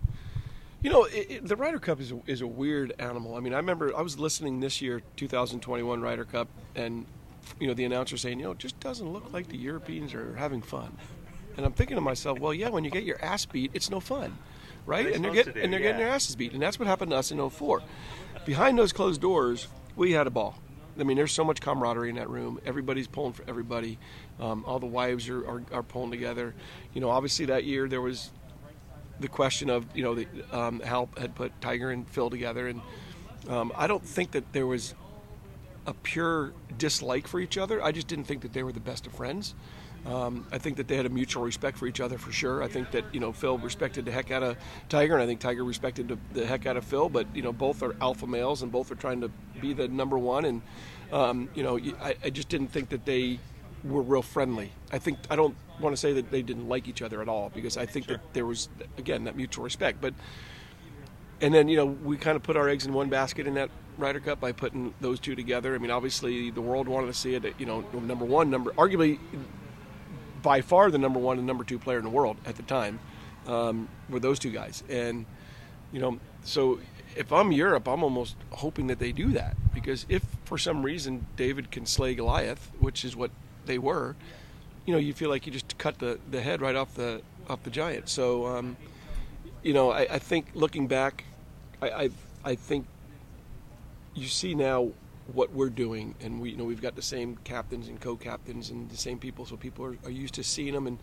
You 0.82 0.90
know, 0.90 1.04
it, 1.04 1.28
it, 1.30 1.48
the 1.50 1.58
Ryder 1.58 1.80
Cup 1.80 2.00
is 2.00 2.14
a, 2.14 2.20
is 2.28 2.40
a 2.40 2.48
weird 2.48 2.94
animal. 2.98 3.36
I 3.36 3.42
mean, 3.42 3.54
I 3.54 3.58
remember 3.58 3.94
I 3.94 4.02
was 4.02 4.18
listening 4.18 4.62
this 4.62 4.82
year, 4.82 5.02
2021 5.18 6.02
Ryder 6.02 6.24
Cup, 6.24 6.48
and 6.78 7.06
you 7.60 7.68
know 7.68 7.74
the 7.74 7.84
announcer 7.84 8.16
saying, 8.16 8.40
you 8.40 8.46
know, 8.46 8.52
it 8.52 8.58
just 8.58 8.80
doesn't 8.80 9.12
look 9.12 9.34
like 9.34 9.50
the 9.50 9.58
Europeans 9.58 10.14
are 10.14 10.34
having 10.38 10.62
fun. 10.62 10.96
And 11.58 11.66
I'm 11.66 11.74
thinking 11.74 11.96
to 11.96 12.02
myself, 12.02 12.40
well, 12.40 12.54
yeah, 12.54 12.70
when 12.70 12.86
you 12.86 12.90
get 12.90 13.04
your 13.04 13.22
ass 13.22 13.46
beat, 13.46 13.72
it's 13.74 13.90
no 13.90 14.00
fun, 14.00 14.38
right? 14.86 15.04
They're 15.04 15.14
and 15.14 15.26
they're 15.26 15.34
getting 15.34 15.62
and 15.62 15.74
they're 15.74 15.82
yeah. 15.82 15.88
getting 15.88 16.06
their 16.06 16.10
asses 16.10 16.38
beat, 16.38 16.54
and 16.54 16.62
that's 16.62 16.80
what 16.80 16.88
happened 16.88 17.12
to 17.12 17.18
us 17.18 17.32
in 17.32 17.50
04. 17.50 17.82
Behind 18.46 18.80
those 18.80 18.94
closed 18.94 19.20
doors, 19.20 19.68
we 19.98 20.14
had 20.14 20.26
a 20.26 20.30
ball. 20.30 20.58
I 21.00 21.04
mean, 21.04 21.18
there's 21.18 21.32
so 21.32 21.44
much 21.44 21.62
camaraderie 21.62 22.10
in 22.10 22.16
that 22.16 22.30
room. 22.30 22.60
Everybody's 22.66 23.08
pulling 23.08 23.34
for 23.34 23.44
everybody. 23.48 23.98
Um, 24.40 24.64
all 24.66 24.80
the 24.80 24.86
wives 24.86 25.30
are, 25.30 25.48
are, 25.48 25.64
are, 25.72 25.84
pulling 25.84 26.12
together. 26.12 26.54
You 26.94 27.02
know, 27.02 27.10
obviously 27.10 27.46
that 27.46 27.64
year 27.64 27.88
there 27.88 28.02
was 28.02 28.32
the 29.20 29.28
question 29.28 29.70
of, 29.70 29.86
you 29.96 30.04
know, 30.04 30.16
the, 30.16 30.28
um, 30.52 30.80
had 30.82 31.36
put 31.36 31.60
Tiger 31.62 31.92
and 31.92 32.08
Phil 32.08 32.30
together. 32.30 32.68
And 32.68 32.82
um, 33.50 33.72
I 33.76 33.88
don't 33.88 34.06
think 34.06 34.32
that 34.32 34.54
there 34.54 34.68
was 34.68 34.94
a 35.86 35.94
pure 35.94 36.54
dislike 36.78 37.28
for 37.28 37.40
each 37.40 37.58
other. 37.58 37.84
I 37.84 37.92
just 37.92 38.08
didn't 38.08 38.26
think 38.26 38.42
that 38.42 38.54
they 38.54 38.64
were 38.64 38.74
the 38.74 38.80
best 38.80 39.08
of 39.08 39.14
friends. 39.14 39.56
Um, 40.06 40.48
I 40.52 40.58
think 40.58 40.78
that 40.78 40.88
they 40.88 40.96
had 40.96 41.06
a 41.06 41.10
mutual 41.10 41.44
respect 41.44 41.78
for 41.78 41.86
each 41.86 42.00
other 42.00 42.18
for 42.18 42.32
sure. 42.32 42.64
I 42.64 42.68
think 42.68 42.92
that 42.92 43.04
you 43.14 43.20
know 43.20 43.34
Phil 43.34 43.58
respected 43.58 44.06
the 44.06 44.12
heck 44.12 44.32
out 44.32 44.44
of 44.44 44.58
Tiger, 44.88 45.14
and 45.16 45.24
I 45.24 45.26
think 45.26 45.40
Tiger 45.42 45.64
respected 45.64 46.18
the, 46.34 46.46
heck 46.46 46.66
out 46.66 46.78
of 46.78 46.86
Phil. 46.86 47.10
But 47.10 47.28
you 47.36 47.42
know 47.42 47.52
both 47.52 47.84
are 47.84 47.96
alpha 48.00 48.26
males, 48.26 48.62
and 48.62 48.72
both 48.72 48.92
are 48.92 48.96
trying 48.96 49.22
to 49.22 49.32
be 49.60 49.74
the 49.74 49.88
number 49.88 50.18
one. 50.18 50.46
And 50.46 50.62
um, 51.12 51.50
you 51.56 51.64
know 51.64 51.78
I, 52.02 52.16
I 52.24 52.30
just 52.30 52.48
didn't 52.48 52.70
think 52.70 52.90
that 52.90 53.06
they 53.06 53.40
were 53.84 54.02
real 54.02 54.22
friendly. 54.22 54.72
I 54.92 54.98
think 54.98 55.20
I 55.30 55.36
don't 55.36 55.56
want 55.80 55.94
to 55.94 55.98
say 56.00 56.14
that 56.14 56.32
they 56.32 56.42
didn't 56.42 56.70
like 56.70 56.88
each 56.88 57.02
other 57.02 57.22
at 57.22 57.28
all 57.28 57.52
because 57.54 57.78
I 57.78 57.86
think 57.86 58.06
Sure. 58.06 58.18
that 58.18 58.34
there 58.34 58.46
was 58.46 58.70
again 58.98 59.26
that 59.26 59.36
mutual 59.36 59.64
respect. 59.64 60.00
But 60.00 60.14
and 61.42 61.54
then 61.54 61.68
you 61.68 61.76
know 61.78 61.86
we 61.86 62.18
kind 62.18 62.36
of 62.36 62.44
put 62.44 62.56
our 62.56 62.70
eggs 62.70 62.86
in 62.86 62.94
one 62.94 63.10
basket 63.10 63.46
in 63.46 63.56
that 63.56 63.70
Ryder 63.98 64.20
Cup 64.20 64.40
by 64.40 64.52
putting 64.52 64.94
those 65.02 65.20
two 65.20 65.36
together. 65.36 65.76
I 65.76 65.80
mean, 65.80 65.92
obviously 65.92 66.52
the 66.52 66.62
world 66.62 66.88
wanted 66.88 67.08
to 67.08 67.14
see 67.14 67.34
it. 67.36 67.44
You 67.58 67.66
know, 67.66 67.82
number 67.94 68.26
one, 68.26 68.50
number 68.50 68.72
arguably 68.72 69.20
by 70.42 70.62
far 70.62 70.92
the 70.92 70.98
number 70.98 71.20
one 71.20 71.38
and 71.38 71.48
number 71.48 71.64
two 71.64 71.80
player 71.80 71.98
in 71.98 72.04
the 72.04 72.10
world 72.10 72.38
at 72.46 72.56
the 72.56 72.64
time 72.64 73.00
um, 73.48 73.88
were 74.10 74.20
those 74.20 74.40
two 74.40 74.52
guys. 74.52 74.84
And 74.90 75.26
you 75.92 76.00
know, 76.00 76.20
so 76.44 76.80
if 77.16 77.32
I'm 77.32 77.52
Europe, 77.52 77.88
I'm 77.88 78.04
almost 78.04 78.36
hoping 78.52 78.88
that 78.88 79.00
they 79.00 79.12
do 79.12 79.32
that 79.32 79.56
because 79.74 80.06
if 80.10 80.24
for 80.46 80.58
some 80.58 80.84
reason 80.84 81.26
David 81.36 81.72
can 81.72 81.86
slay 81.86 82.14
Goliath, 82.14 82.72
which 82.80 83.04
is 83.04 83.16
what 83.16 83.32
they 83.66 83.78
were, 83.78 84.16
you 84.86 84.94
know, 84.94 85.00
you 85.00 85.14
feel 85.14 85.30
like 85.30 85.46
you 85.46 85.52
just 85.52 85.78
cut 85.78 86.00
the, 86.00 86.20
the 86.30 86.42
head 86.42 86.62
right 86.62 86.76
off 86.76 86.94
the 86.96 87.22
off 87.50 87.64
the 87.64 87.70
giant. 87.70 88.10
So, 88.10 88.46
um, 88.48 88.78
you 89.64 89.74
know, 89.74 89.92
I, 89.92 90.02
I 90.02 90.20
think 90.20 90.48
looking 90.54 90.88
back, 90.88 91.24
I, 91.82 91.90
I 91.90 92.10
I 92.44 92.56
think 92.56 92.86
you 94.14 94.28
see 94.28 94.56
now 94.56 94.92
what 95.34 95.52
we're 95.52 95.70
doing, 95.70 96.16
and 96.22 96.40
we 96.40 96.52
you 96.52 96.58
know 96.58 96.64
we've 96.64 96.82
got 96.82 96.96
the 96.96 97.02
same 97.02 97.38
captains 97.44 97.88
and 97.88 98.00
co-captains 98.00 98.70
and 98.70 98.90
the 98.90 98.98
same 98.98 99.20
people, 99.20 99.46
so 99.46 99.58
people 99.58 99.86
are, 99.86 99.98
are 100.06 100.12
used 100.12 100.36
to 100.36 100.44
seeing 100.44 100.74
them, 100.74 100.88
and 100.88 101.00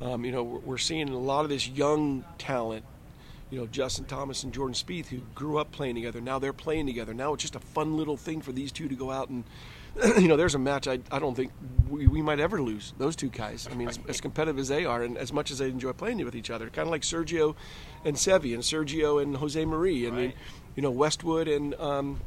um, 0.00 0.24
you 0.24 0.32
know 0.32 0.42
we're, 0.42 0.58
we're 0.60 0.78
seeing 0.78 1.08
a 1.08 1.18
lot 1.18 1.44
of 1.44 1.50
this 1.50 1.68
young 1.68 2.24
talent. 2.38 2.84
You 3.48 3.60
know, 3.60 3.66
Justin 3.68 4.06
Thomas 4.06 4.42
and 4.42 4.52
Jordan 4.52 4.74
Spieth, 4.74 5.06
who 5.06 5.18
grew 5.36 5.58
up 5.58 5.70
playing 5.70 5.94
together. 5.94 6.20
Now 6.20 6.40
they're 6.40 6.52
playing 6.52 6.86
together. 6.86 7.14
Now 7.14 7.32
it's 7.32 7.42
just 7.42 7.54
a 7.54 7.60
fun 7.60 7.96
little 7.96 8.16
thing 8.16 8.40
for 8.40 8.50
these 8.50 8.72
two 8.72 8.88
to 8.88 8.96
go 8.96 9.12
out 9.12 9.28
and, 9.28 9.44
you 10.18 10.28
know, 10.28 10.36
there's 10.36 10.54
a 10.54 10.58
match 10.58 10.86
I, 10.88 10.98
I 11.10 11.18
don't 11.18 11.34
think 11.34 11.52
we, 11.88 12.06
we 12.06 12.22
might 12.22 12.40
ever 12.40 12.60
lose. 12.60 12.92
Those 12.98 13.16
two 13.16 13.28
guys. 13.28 13.68
I 13.70 13.74
mean, 13.74 13.88
as, 13.88 13.98
as 14.08 14.20
competitive 14.20 14.58
as 14.58 14.68
they 14.68 14.84
are, 14.84 15.02
and 15.02 15.16
as 15.16 15.32
much 15.32 15.50
as 15.50 15.58
they 15.58 15.68
enjoy 15.68 15.92
playing 15.92 16.22
with 16.24 16.34
each 16.34 16.50
other, 16.50 16.68
kind 16.70 16.86
of 16.86 16.90
like 16.90 17.02
Sergio 17.02 17.54
and 18.04 18.16
Seve, 18.16 18.52
and 18.52 18.62
Sergio 18.62 19.22
and 19.22 19.36
Jose 19.36 19.64
Maria. 19.64 20.08
I 20.08 20.10
mean, 20.10 20.32
you 20.74 20.82
know, 20.82 20.90
Westwood 20.90 21.48
and 21.48 21.74
um, 21.76 22.20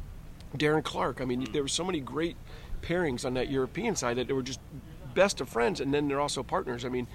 Darren 0.56 0.82
Clarke. 0.82 1.20
I 1.20 1.24
mean, 1.24 1.48
there 1.52 1.62
were 1.62 1.68
so 1.68 1.84
many 1.84 2.00
great 2.00 2.36
pairings 2.82 3.24
on 3.24 3.34
that 3.34 3.50
European 3.50 3.96
side 3.96 4.16
that 4.16 4.26
they 4.26 4.32
were 4.32 4.42
just 4.42 4.60
best 5.14 5.40
of 5.40 5.48
friends, 5.48 5.80
and 5.80 5.92
then 5.92 6.08
they're 6.08 6.20
also 6.20 6.42
partners. 6.42 6.84
I 6.84 6.88
mean, 6.88 7.06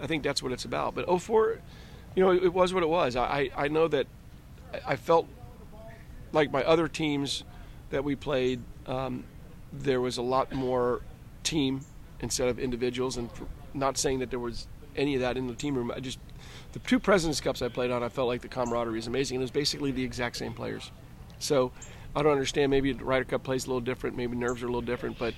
I 0.00 0.06
think 0.06 0.22
that's 0.22 0.42
what 0.42 0.52
it's 0.52 0.64
about. 0.64 0.94
But 0.94 1.06
04, 1.20 1.58
you 2.14 2.24
know, 2.24 2.32
it, 2.32 2.52
was 2.52 2.74
what 2.74 2.82
it 2.82 2.88
was. 2.88 3.16
I, 3.16 3.50
I 3.56 3.68
know 3.68 3.88
that 3.88 4.06
I- 4.86 4.96
felt 4.96 5.28
like 6.32 6.50
my 6.50 6.64
other 6.64 6.88
teams 6.88 7.44
that 7.90 8.04
we 8.04 8.16
played, 8.16 8.60
um, 8.86 9.24
there 9.72 10.00
was 10.00 10.16
a 10.16 10.22
lot 10.22 10.52
more 10.52 11.02
team 11.44 11.80
instead 12.20 12.48
of 12.48 12.58
individuals. 12.58 13.16
And 13.16 13.28
not 13.74 13.98
saying 13.98 14.18
that 14.20 14.30
there 14.30 14.38
was 14.38 14.66
any 14.96 15.14
of 15.14 15.20
that 15.20 15.36
in 15.36 15.46
the 15.46 15.54
team 15.54 15.74
room. 15.74 15.90
I 15.90 16.00
just 16.00 16.18
the 16.72 16.78
two 16.80 16.98
Presidents 16.98 17.40
Cups 17.40 17.62
I 17.62 17.68
played 17.68 17.90
on, 17.90 18.02
I 18.02 18.08
felt 18.08 18.28
like 18.28 18.40
the 18.40 18.48
camaraderie 18.48 18.98
is 18.98 19.06
amazing, 19.06 19.36
and 19.36 19.42
it 19.42 19.44
was 19.44 19.50
basically 19.50 19.90
the 19.90 20.02
exact 20.02 20.36
same 20.36 20.52
players. 20.52 20.90
So 21.38 21.72
I 22.14 22.22
don't 22.22 22.32
understand. 22.32 22.70
Maybe 22.70 22.92
Ryder 22.92 23.24
Cup 23.24 23.42
plays 23.42 23.64
a 23.64 23.68
little 23.68 23.80
different. 23.80 24.16
Maybe 24.16 24.36
nerves 24.36 24.62
are 24.62 24.66
a 24.66 24.68
little 24.68 24.80
different, 24.82 25.18
but 25.18 25.34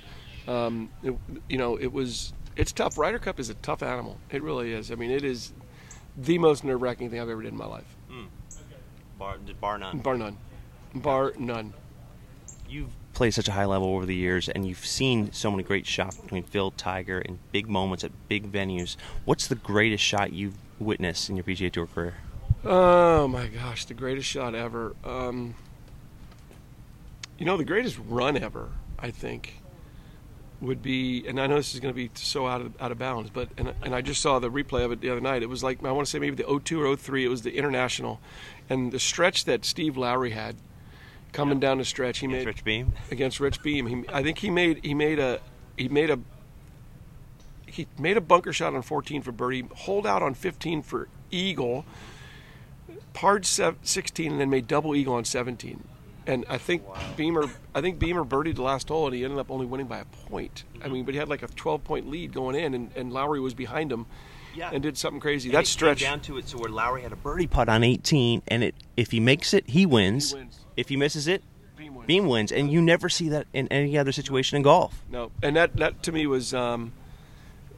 um, 0.47 0.89
it, 1.03 1.13
you 1.49 1.57
know, 1.57 1.77
it 1.77 1.91
was 1.91 2.33
it's 2.55 2.71
tough. 2.71 2.97
Ryder 2.97 3.19
Cup 3.19 3.39
is 3.39 3.49
a 3.49 3.53
tough 3.55 3.81
animal. 3.83 4.17
It 4.29 4.43
really 4.43 4.73
is. 4.73 4.91
I 4.91 4.95
mean, 4.95 5.11
it 5.11 5.23
is 5.23 5.53
the 6.17 6.37
most 6.37 6.63
nerve 6.63 6.81
wracking 6.81 7.09
thing 7.09 7.19
I've 7.19 7.29
ever 7.29 7.41
did 7.41 7.51
in 7.51 7.57
my 7.57 7.65
life, 7.65 7.95
Bar, 9.17 9.37
bar 9.61 9.77
none. 9.77 9.99
bar 9.99 10.17
none, 10.17 10.37
bar 10.93 11.33
none. 11.37 11.73
You've 12.67 12.89
played 13.13 13.31
such 13.33 13.47
a 13.47 13.51
high 13.53 13.65
level 13.65 13.87
over 13.95 14.05
the 14.05 14.15
years, 14.15 14.49
and 14.49 14.67
you've 14.67 14.85
seen 14.85 15.31
so 15.31 15.49
many 15.51 15.63
great 15.63 15.85
shots 15.85 16.17
between 16.17 16.43
Phil, 16.43 16.71
Tiger, 16.71 17.19
and 17.19 17.39
big 17.53 17.69
moments 17.69 18.03
at 18.03 18.11
big 18.27 18.51
venues. 18.51 18.97
What's 19.23 19.47
the 19.47 19.55
greatest 19.55 20.03
shot 20.03 20.33
you've 20.33 20.55
witnessed 20.79 21.29
in 21.29 21.37
your 21.37 21.43
PGA 21.45 21.71
Tour 21.71 21.85
career? 21.87 22.15
Oh 22.65 23.27
my 23.27 23.47
gosh, 23.47 23.85
the 23.85 23.93
greatest 23.93 24.27
shot 24.27 24.53
ever. 24.55 24.95
Um, 25.05 25.55
you 27.37 27.45
know, 27.45 27.57
the 27.57 27.65
greatest 27.65 27.99
run 28.07 28.37
ever, 28.37 28.69
I 28.97 29.11
think, 29.11 29.61
would 30.61 30.81
be, 30.81 31.25
and 31.27 31.39
I 31.39 31.47
know 31.47 31.55
this 31.57 31.73
is 31.73 31.79
going 31.79 31.93
to 31.93 31.95
be 31.95 32.09
so 32.13 32.47
out 32.47 32.61
of 32.61 32.81
out 32.81 32.91
of 32.91 32.97
bounds, 32.97 33.29
but 33.29 33.49
and, 33.57 33.73
and 33.83 33.93
I 33.93 34.01
just 34.01 34.21
saw 34.21 34.39
the 34.39 34.49
replay 34.49 34.85
of 34.85 34.91
it 34.91 35.01
the 35.01 35.09
other 35.09 35.21
night. 35.21 35.43
It 35.43 35.49
was 35.49 35.63
like 35.63 35.83
I 35.83 35.91
want 35.91 36.07
to 36.07 36.11
say 36.11 36.19
maybe 36.19 36.35
the 36.41 36.59
02 36.59 36.81
or 36.81 36.95
03. 36.95 37.25
It 37.25 37.27
was 37.27 37.41
the 37.41 37.57
international, 37.57 38.19
and 38.69 38.91
the 38.91 38.99
stretch 38.99 39.45
that 39.45 39.65
Steve 39.65 39.97
Lowery 39.97 40.31
had 40.31 40.55
coming 41.33 41.59
down 41.59 41.77
the 41.77 41.85
stretch. 41.85 42.19
He 42.19 42.25
Against 42.27 42.39
made 42.39 42.47
Rich 42.47 42.63
Beem. 42.63 42.93
against 43.11 43.39
Rich 43.41 43.61
Beem. 43.61 43.87
He, 43.87 44.03
I 44.11 44.23
think 44.23 44.37
he 44.39 44.49
made 44.49 44.83
he 44.83 44.93
made 44.93 45.19
a 45.19 45.41
he 45.77 45.89
made 45.89 46.09
a 46.09 46.19
he 47.65 47.87
made 47.99 48.15
a 48.15 48.21
bunker 48.21 48.53
shot 48.53 48.73
on 48.73 48.81
14 48.81 49.21
for 49.21 49.33
birdie, 49.33 49.65
hold 49.75 50.07
out 50.07 50.23
on 50.23 50.33
15 50.33 50.81
for 50.81 51.09
eagle, 51.29 51.85
parred 53.11 53.45
16, 53.45 54.31
and 54.31 54.39
then 54.39 54.49
made 54.49 54.65
double 54.67 54.95
eagle 54.95 55.15
on 55.15 55.25
17. 55.25 55.83
And 56.27 56.43
I 56.49 56.57
think 56.57 56.83
Beemer, 57.17 57.49
I 57.75 57.81
think 57.81 57.99
Beemer 57.99 58.27
birdied 58.27 58.55
the 58.55 58.63
last 58.63 58.89
hole, 58.89 59.05
and 59.05 59.15
he 59.15 59.23
ended 59.23 59.37
up 59.39 59.51
only 59.51 59.65
winning 59.65 59.85
by 59.87 59.99
a 59.99 60.05
point. 60.05 60.63
I 60.83 60.87
mean, 60.87 61.05
but 61.05 61.13
he 61.13 61.19
had 61.19 61.29
like 61.29 61.43
a 61.43 61.47
12 61.47 61.83
point 61.83 62.09
lead 62.09 62.33
going 62.33 62.55
in, 62.55 62.73
and, 62.73 62.91
and 62.95 63.13
Lowery 63.13 63.39
was 63.39 63.53
behind 63.53 63.91
him, 63.91 64.07
Yeah. 64.55 64.71
and 64.73 64.81
did 64.81 64.97
something 64.97 65.19
crazy. 65.19 65.49
And 65.49 65.55
that 65.55 65.63
it 65.63 65.67
stretch. 65.67 65.99
came 65.99 66.09
down 66.09 66.21
to 66.21 66.37
it, 66.39 66.47
so 66.49 66.57
where 66.57 66.69
Lowery 66.71 67.03
had 67.03 67.11
a 67.11 67.15
birdie 67.15 67.45
putt 67.47 67.69
on 67.69 67.83
18, 67.83 68.41
and 68.47 68.63
it 68.63 68.75
if 68.97 69.11
he 69.11 69.19
makes 69.19 69.53
it, 69.53 69.69
he 69.69 69.85
wins. 69.85 70.31
He 70.31 70.37
wins. 70.37 70.59
If 70.75 70.89
he 70.89 70.97
misses 70.97 71.27
it, 71.27 71.43
Beem 71.77 71.93
wins. 71.93 72.07
Beem 72.07 72.27
wins, 72.27 72.51
and 72.51 72.71
you 72.71 72.81
never 72.81 73.07
see 73.07 73.29
that 73.29 73.45
in 73.53 73.67
any 73.67 73.95
other 73.97 74.11
situation 74.11 74.55
in 74.57 74.63
golf. 74.63 75.03
No, 75.11 75.31
and 75.43 75.55
that 75.55 75.75
that 75.77 76.01
to 76.03 76.11
me 76.11 76.25
was 76.25 76.53
um, 76.55 76.85
wa- 76.85 76.89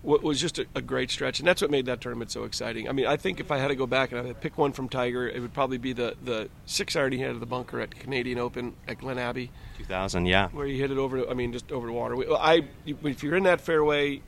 was 0.03 0.39
just 0.39 0.59
a, 0.59 0.65
a 0.75 0.81
great 0.81 1.11
stretch, 1.11 1.39
and 1.39 1.47
that's 1.47 1.61
what 1.61 1.71
made 1.71 1.85
that 1.87 2.01
tournament 2.01 2.31
so 2.31 2.43
exciting. 2.43 2.87
I 2.87 2.91
mean, 2.91 3.05
I 3.05 3.17
think 3.17 3.39
if 3.39 3.51
I 3.51 3.57
had 3.57 3.69
to 3.69 3.75
go 3.75 3.87
back 3.87 4.11
and 4.11 4.19
I 4.19 4.23
had 4.23 4.35
to 4.35 4.41
pick 4.41 4.57
one 4.57 4.71
from 4.71 4.89
Tiger, 4.89 5.27
it 5.27 5.41
would 5.41 5.53
probably 5.53 5.77
be 5.77 5.93
the 5.93 6.15
the 6.23 6.49
six 6.65 6.95
iron 6.95 7.11
he 7.11 7.19
had 7.19 7.31
at 7.31 7.39
the 7.39 7.45
bunker 7.45 7.79
at 7.79 7.91
Canadian 7.91 8.39
Open 8.39 8.75
at 8.87 8.99
Glen 8.99 9.17
Abbey, 9.17 9.51
2000, 9.77 10.25
yeah. 10.25 10.49
where 10.49 10.67
he 10.67 10.79
hit 10.79 10.91
it 10.91 10.97
over. 10.97 11.27
I 11.29 11.33
mean, 11.33 11.51
just 11.51 11.71
over 11.71 11.87
the 11.87 11.93
water. 11.93 12.15
I 12.33 12.65
if 12.85 13.23
you're 13.23 13.35
in 13.35 13.43
that 13.43 13.61
fairway. 13.61 14.21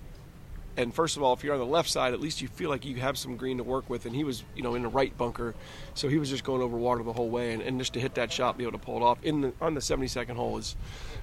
And 0.77 0.93
first 0.93 1.17
of 1.17 1.23
all, 1.23 1.34
if 1.34 1.43
you're 1.43 1.53
on 1.53 1.60
the 1.60 1.65
left 1.65 1.89
side, 1.89 2.13
at 2.13 2.21
least 2.21 2.41
you 2.41 2.47
feel 2.47 2.69
like 2.69 2.86
you 2.86 2.95
have 2.97 3.17
some 3.17 3.36
green 3.36 3.58
to 3.58 3.65
work 3.65 3.89
with. 3.89 4.05
And 4.05 4.15
he 4.15 4.23
was, 4.23 4.45
you 4.55 4.63
know, 4.63 4.75
in 4.75 4.84
the 4.84 4.88
right 4.88 5.17
bunker, 5.17 5.53
so 5.93 6.08
he 6.08 6.17
was 6.17 6.29
just 6.29 6.45
going 6.45 6.62
over 6.62 6.77
water 6.77 7.03
the 7.03 7.12
whole 7.12 7.27
way. 7.27 7.51
And, 7.51 7.62
and 7.62 7.79
just 7.79 7.93
to 7.93 7.99
hit 7.99 8.15
that 8.15 8.32
shot, 8.32 8.58
be 8.58 8.63
able 8.63 8.77
to 8.77 8.86
pull 8.86 8.95
it 8.95 9.03
off 9.03 9.21
in 9.21 9.41
the, 9.41 9.53
on 9.60 9.73
the 9.73 9.82
72nd 9.82 10.38
hole 10.38 10.58
is 10.58 10.77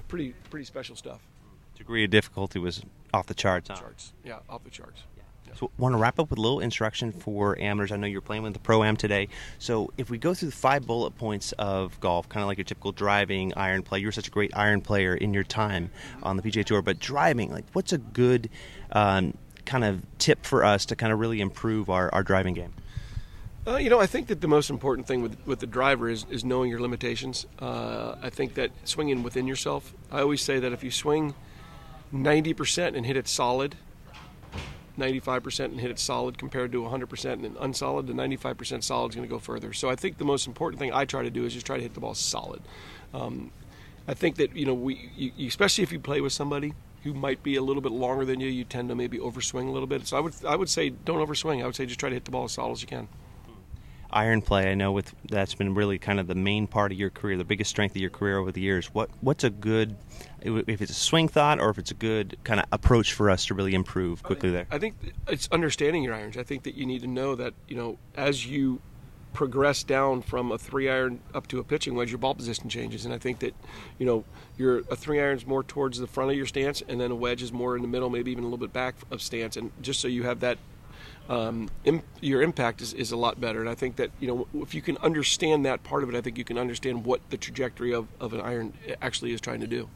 pretty 0.09 0.35
pretty 0.51 0.65
special 0.65 0.95
stuff. 0.95 1.21
Degree 1.77 2.03
of 2.03 2.09
difficulty 2.09 2.59
was 2.59 2.81
off 3.13 3.27
the 3.27 3.33
charts. 3.33 3.69
Huh? 3.69 3.75
Charts, 3.75 4.13
yeah, 4.23 4.39
off 4.49 4.63
the 4.63 4.69
charts. 4.69 5.03
So, 5.57 5.71
want 5.77 5.93
to 5.93 5.97
wrap 5.97 6.19
up 6.19 6.29
with 6.29 6.37
a 6.37 6.41
little 6.41 6.59
instruction 6.59 7.11
for 7.11 7.57
amateurs. 7.59 7.91
I 7.91 7.97
know 7.97 8.05
you're 8.05 8.21
playing 8.21 8.43
with 8.43 8.53
the 8.53 8.59
pro 8.59 8.83
am 8.83 8.95
today. 8.95 9.29
So, 9.57 9.91
if 9.97 10.09
we 10.09 10.17
go 10.17 10.33
through 10.33 10.49
the 10.49 10.55
five 10.55 10.85
bullet 10.85 11.17
points 11.17 11.51
of 11.53 11.99
golf, 11.99 12.29
kind 12.29 12.43
of 12.43 12.47
like 12.47 12.57
your 12.57 12.65
typical 12.65 12.91
driving 12.91 13.53
iron 13.55 13.81
play, 13.81 13.99
you 13.99 14.07
were 14.07 14.11
such 14.11 14.27
a 14.27 14.31
great 14.31 14.55
iron 14.55 14.81
player 14.81 15.15
in 15.15 15.33
your 15.33 15.43
time 15.43 15.89
on 16.21 16.37
the 16.37 16.43
PGA 16.43 16.63
Tour. 16.63 16.81
But 16.81 16.99
driving, 16.99 17.51
like, 17.51 17.65
what's 17.73 17.91
a 17.91 17.97
good 17.97 18.49
um, 18.91 19.35
kind 19.65 19.83
of 19.83 20.03
tip 20.19 20.45
for 20.45 20.63
us 20.63 20.85
to 20.87 20.95
kind 20.95 21.11
of 21.11 21.19
really 21.19 21.41
improve 21.41 21.89
our, 21.89 22.13
our 22.13 22.23
driving 22.23 22.53
game? 22.53 22.73
Uh, 23.65 23.77
you 23.77 23.89
know, 23.89 23.99
I 23.99 24.05
think 24.05 24.27
that 24.27 24.39
the 24.41 24.47
most 24.47 24.69
important 24.69 25.07
thing 25.07 25.21
with 25.21 25.35
with 25.45 25.59
the 25.59 25.67
driver 25.67 26.07
is 26.07 26.25
is 26.29 26.45
knowing 26.45 26.69
your 26.69 26.79
limitations. 26.79 27.45
Uh, 27.59 28.15
I 28.21 28.29
think 28.29 28.53
that 28.53 28.71
swinging 28.83 29.23
within 29.23 29.47
yourself. 29.47 29.93
I 30.11 30.21
always 30.21 30.41
say 30.41 30.59
that 30.59 30.71
if 30.71 30.83
you 30.83 30.91
swing 30.91 31.33
ninety 32.11 32.53
percent 32.53 32.95
and 32.95 33.05
hit 33.05 33.17
it 33.17 33.27
solid, 33.27 33.75
ninety 34.95 35.19
five 35.19 35.43
percent 35.43 35.71
and 35.71 35.81
hit 35.81 35.91
it 35.91 35.99
solid 35.99 36.37
compared 36.37 36.71
to 36.71 36.85
hundred 36.85 37.09
percent 37.09 37.43
and 37.45 37.55
unsolid, 37.59 38.07
the 38.07 38.13
ninety 38.13 38.35
five 38.35 38.57
percent 38.57 38.83
solid 38.83 39.09
is 39.09 39.15
going 39.15 39.27
to 39.27 39.33
go 39.33 39.39
further. 39.39 39.73
So 39.73 39.89
I 39.89 39.95
think 39.95 40.17
the 40.17 40.25
most 40.25 40.47
important 40.47 40.79
thing 40.79 40.91
I 40.93 41.05
try 41.05 41.23
to 41.23 41.29
do 41.29 41.45
is 41.45 41.53
just 41.53 41.65
try 41.65 41.77
to 41.77 41.83
hit 41.83 41.93
the 41.93 41.99
ball 41.99 42.13
solid. 42.15 42.61
Um, 43.13 43.51
I 44.07 44.13
think 44.13 44.35
that 44.37 44.55
you 44.55 44.65
know 44.65 44.73
we, 44.73 45.11
you- 45.15 45.47
especially 45.47 45.83
if 45.83 45.91
you 45.91 45.99
play 45.99 46.21
with 46.21 46.33
somebody 46.33 46.73
who 47.03 47.13
might 47.13 47.43
be 47.43 47.55
a 47.55 47.61
little 47.61 47.81
bit 47.81 47.91
longer 47.91 48.25
than 48.25 48.39
you, 48.39 48.49
you 48.49 48.63
tend 48.63 48.89
to 48.89 48.95
maybe 48.95 49.17
overswing 49.19 49.67
a 49.67 49.71
little 49.71 49.87
bit. 49.87 50.07
So 50.07 50.17
I 50.17 50.19
would 50.19 50.33
I 50.45 50.55
would 50.55 50.69
say 50.69 50.89
don't 50.89 51.25
overswing. 51.25 51.61
I 51.61 51.65
would 51.65 51.75
say 51.75 51.85
just 51.85 51.99
try 51.99 52.09
to 52.09 52.15
hit 52.15 52.25
the 52.25 52.31
ball 52.31 52.45
as 52.45 52.53
solid 52.53 52.71
as 52.73 52.81
you 52.81 52.87
can. 52.87 53.07
Iron 54.11 54.41
play, 54.41 54.71
I 54.71 54.75
know 54.75 54.91
with 54.91 55.13
that's 55.29 55.53
been 55.53 55.73
really 55.73 55.97
kind 55.97 56.19
of 56.19 56.27
the 56.27 56.35
main 56.35 56.67
part 56.67 56.91
of 56.91 56.97
your 56.97 57.09
career, 57.09 57.37
the 57.37 57.43
biggest 57.43 57.69
strength 57.69 57.91
of 57.95 58.01
your 58.01 58.09
career 58.09 58.37
over 58.37 58.51
the 58.51 58.61
years. 58.61 58.87
What 58.93 59.09
what's 59.21 59.43
a 59.43 59.49
good, 59.49 59.95
if 60.41 60.81
it's 60.81 60.91
a 60.91 60.95
swing 60.95 61.27
thought 61.27 61.59
or 61.59 61.69
if 61.69 61.77
it's 61.77 61.91
a 61.91 61.95
good 61.95 62.37
kind 62.43 62.59
of 62.59 62.67
approach 62.71 63.13
for 63.13 63.29
us 63.29 63.45
to 63.47 63.53
really 63.53 63.75
improve 63.75 64.23
quickly 64.23 64.49
there? 64.49 64.67
I 64.71 64.79
think 64.79 64.95
it's 65.27 65.49
understanding 65.51 66.03
your 66.03 66.13
irons. 66.13 66.37
I 66.37 66.43
think 66.43 66.63
that 66.63 66.75
you 66.75 66.85
need 66.85 67.01
to 67.01 67.07
know 67.07 67.35
that 67.35 67.53
you 67.67 67.75
know 67.75 67.97
as 68.15 68.45
you 68.45 68.81
progress 69.37 69.83
down 69.83 70.19
from 70.19 70.51
a 70.51 70.57
three 70.57 70.89
iron 70.89 71.19
up 71.31 71.45
to 71.45 71.59
a 71.59 71.63
pitching 71.63 71.93
wedge, 71.93 72.09
your 72.09 72.17
ball 72.17 72.33
position 72.33 72.67
changes. 72.69 73.05
And 73.05 73.13
I 73.13 73.19
think 73.19 73.37
that, 73.39 73.53
you 73.99 74.05
know, 74.07 74.25
your 74.57 74.79
a 74.89 74.95
three 74.95 75.21
iron 75.21 75.37
is 75.37 75.45
more 75.45 75.63
towards 75.63 75.99
the 75.99 76.07
front 76.07 76.31
of 76.31 76.37
your 76.37 76.47
stance, 76.47 76.81
and 76.87 76.99
then 76.99 77.11
a 77.11 77.15
wedge 77.15 77.43
is 77.43 77.53
more 77.53 77.75
in 77.75 77.83
the 77.83 77.87
middle, 77.87 78.09
maybe 78.09 78.31
even 78.31 78.43
a 78.43 78.47
little 78.47 78.57
bit 78.57 78.73
back 78.73 78.95
of 79.11 79.21
stance. 79.21 79.55
And 79.55 79.71
just 79.79 79.99
so 79.99 80.07
you 80.07 80.23
have 80.23 80.39
that, 80.39 80.57
um, 81.29 81.69
Im- 81.85 82.03
your 82.21 82.41
impact 82.41 82.81
is, 82.81 82.93
is 82.93 83.11
a 83.11 83.17
lot 83.17 83.39
better. 83.39 83.59
And 83.59 83.69
I 83.69 83.75
think 83.75 83.97
that, 83.97 84.11
you 84.19 84.27
know, 84.27 84.47
if 84.61 84.73
you 84.73 84.81
can 84.81 84.97
understand 84.97 85.65
that 85.65 85.83
part 85.83 86.03
of 86.03 86.09
it, 86.09 86.15
I 86.15 86.21
think 86.21 86.37
you 86.37 86.43
can 86.43 86.57
understand 86.57 87.05
what 87.05 87.21
the 87.29 87.37
trajectory 87.37 87.93
of, 87.93 88.07
of 88.19 88.33
an 88.33 88.41
iron 88.41 88.73
actually 89.01 89.33
is 89.33 89.41
trying 89.41 89.59
to 89.61 89.67
do 89.67 89.89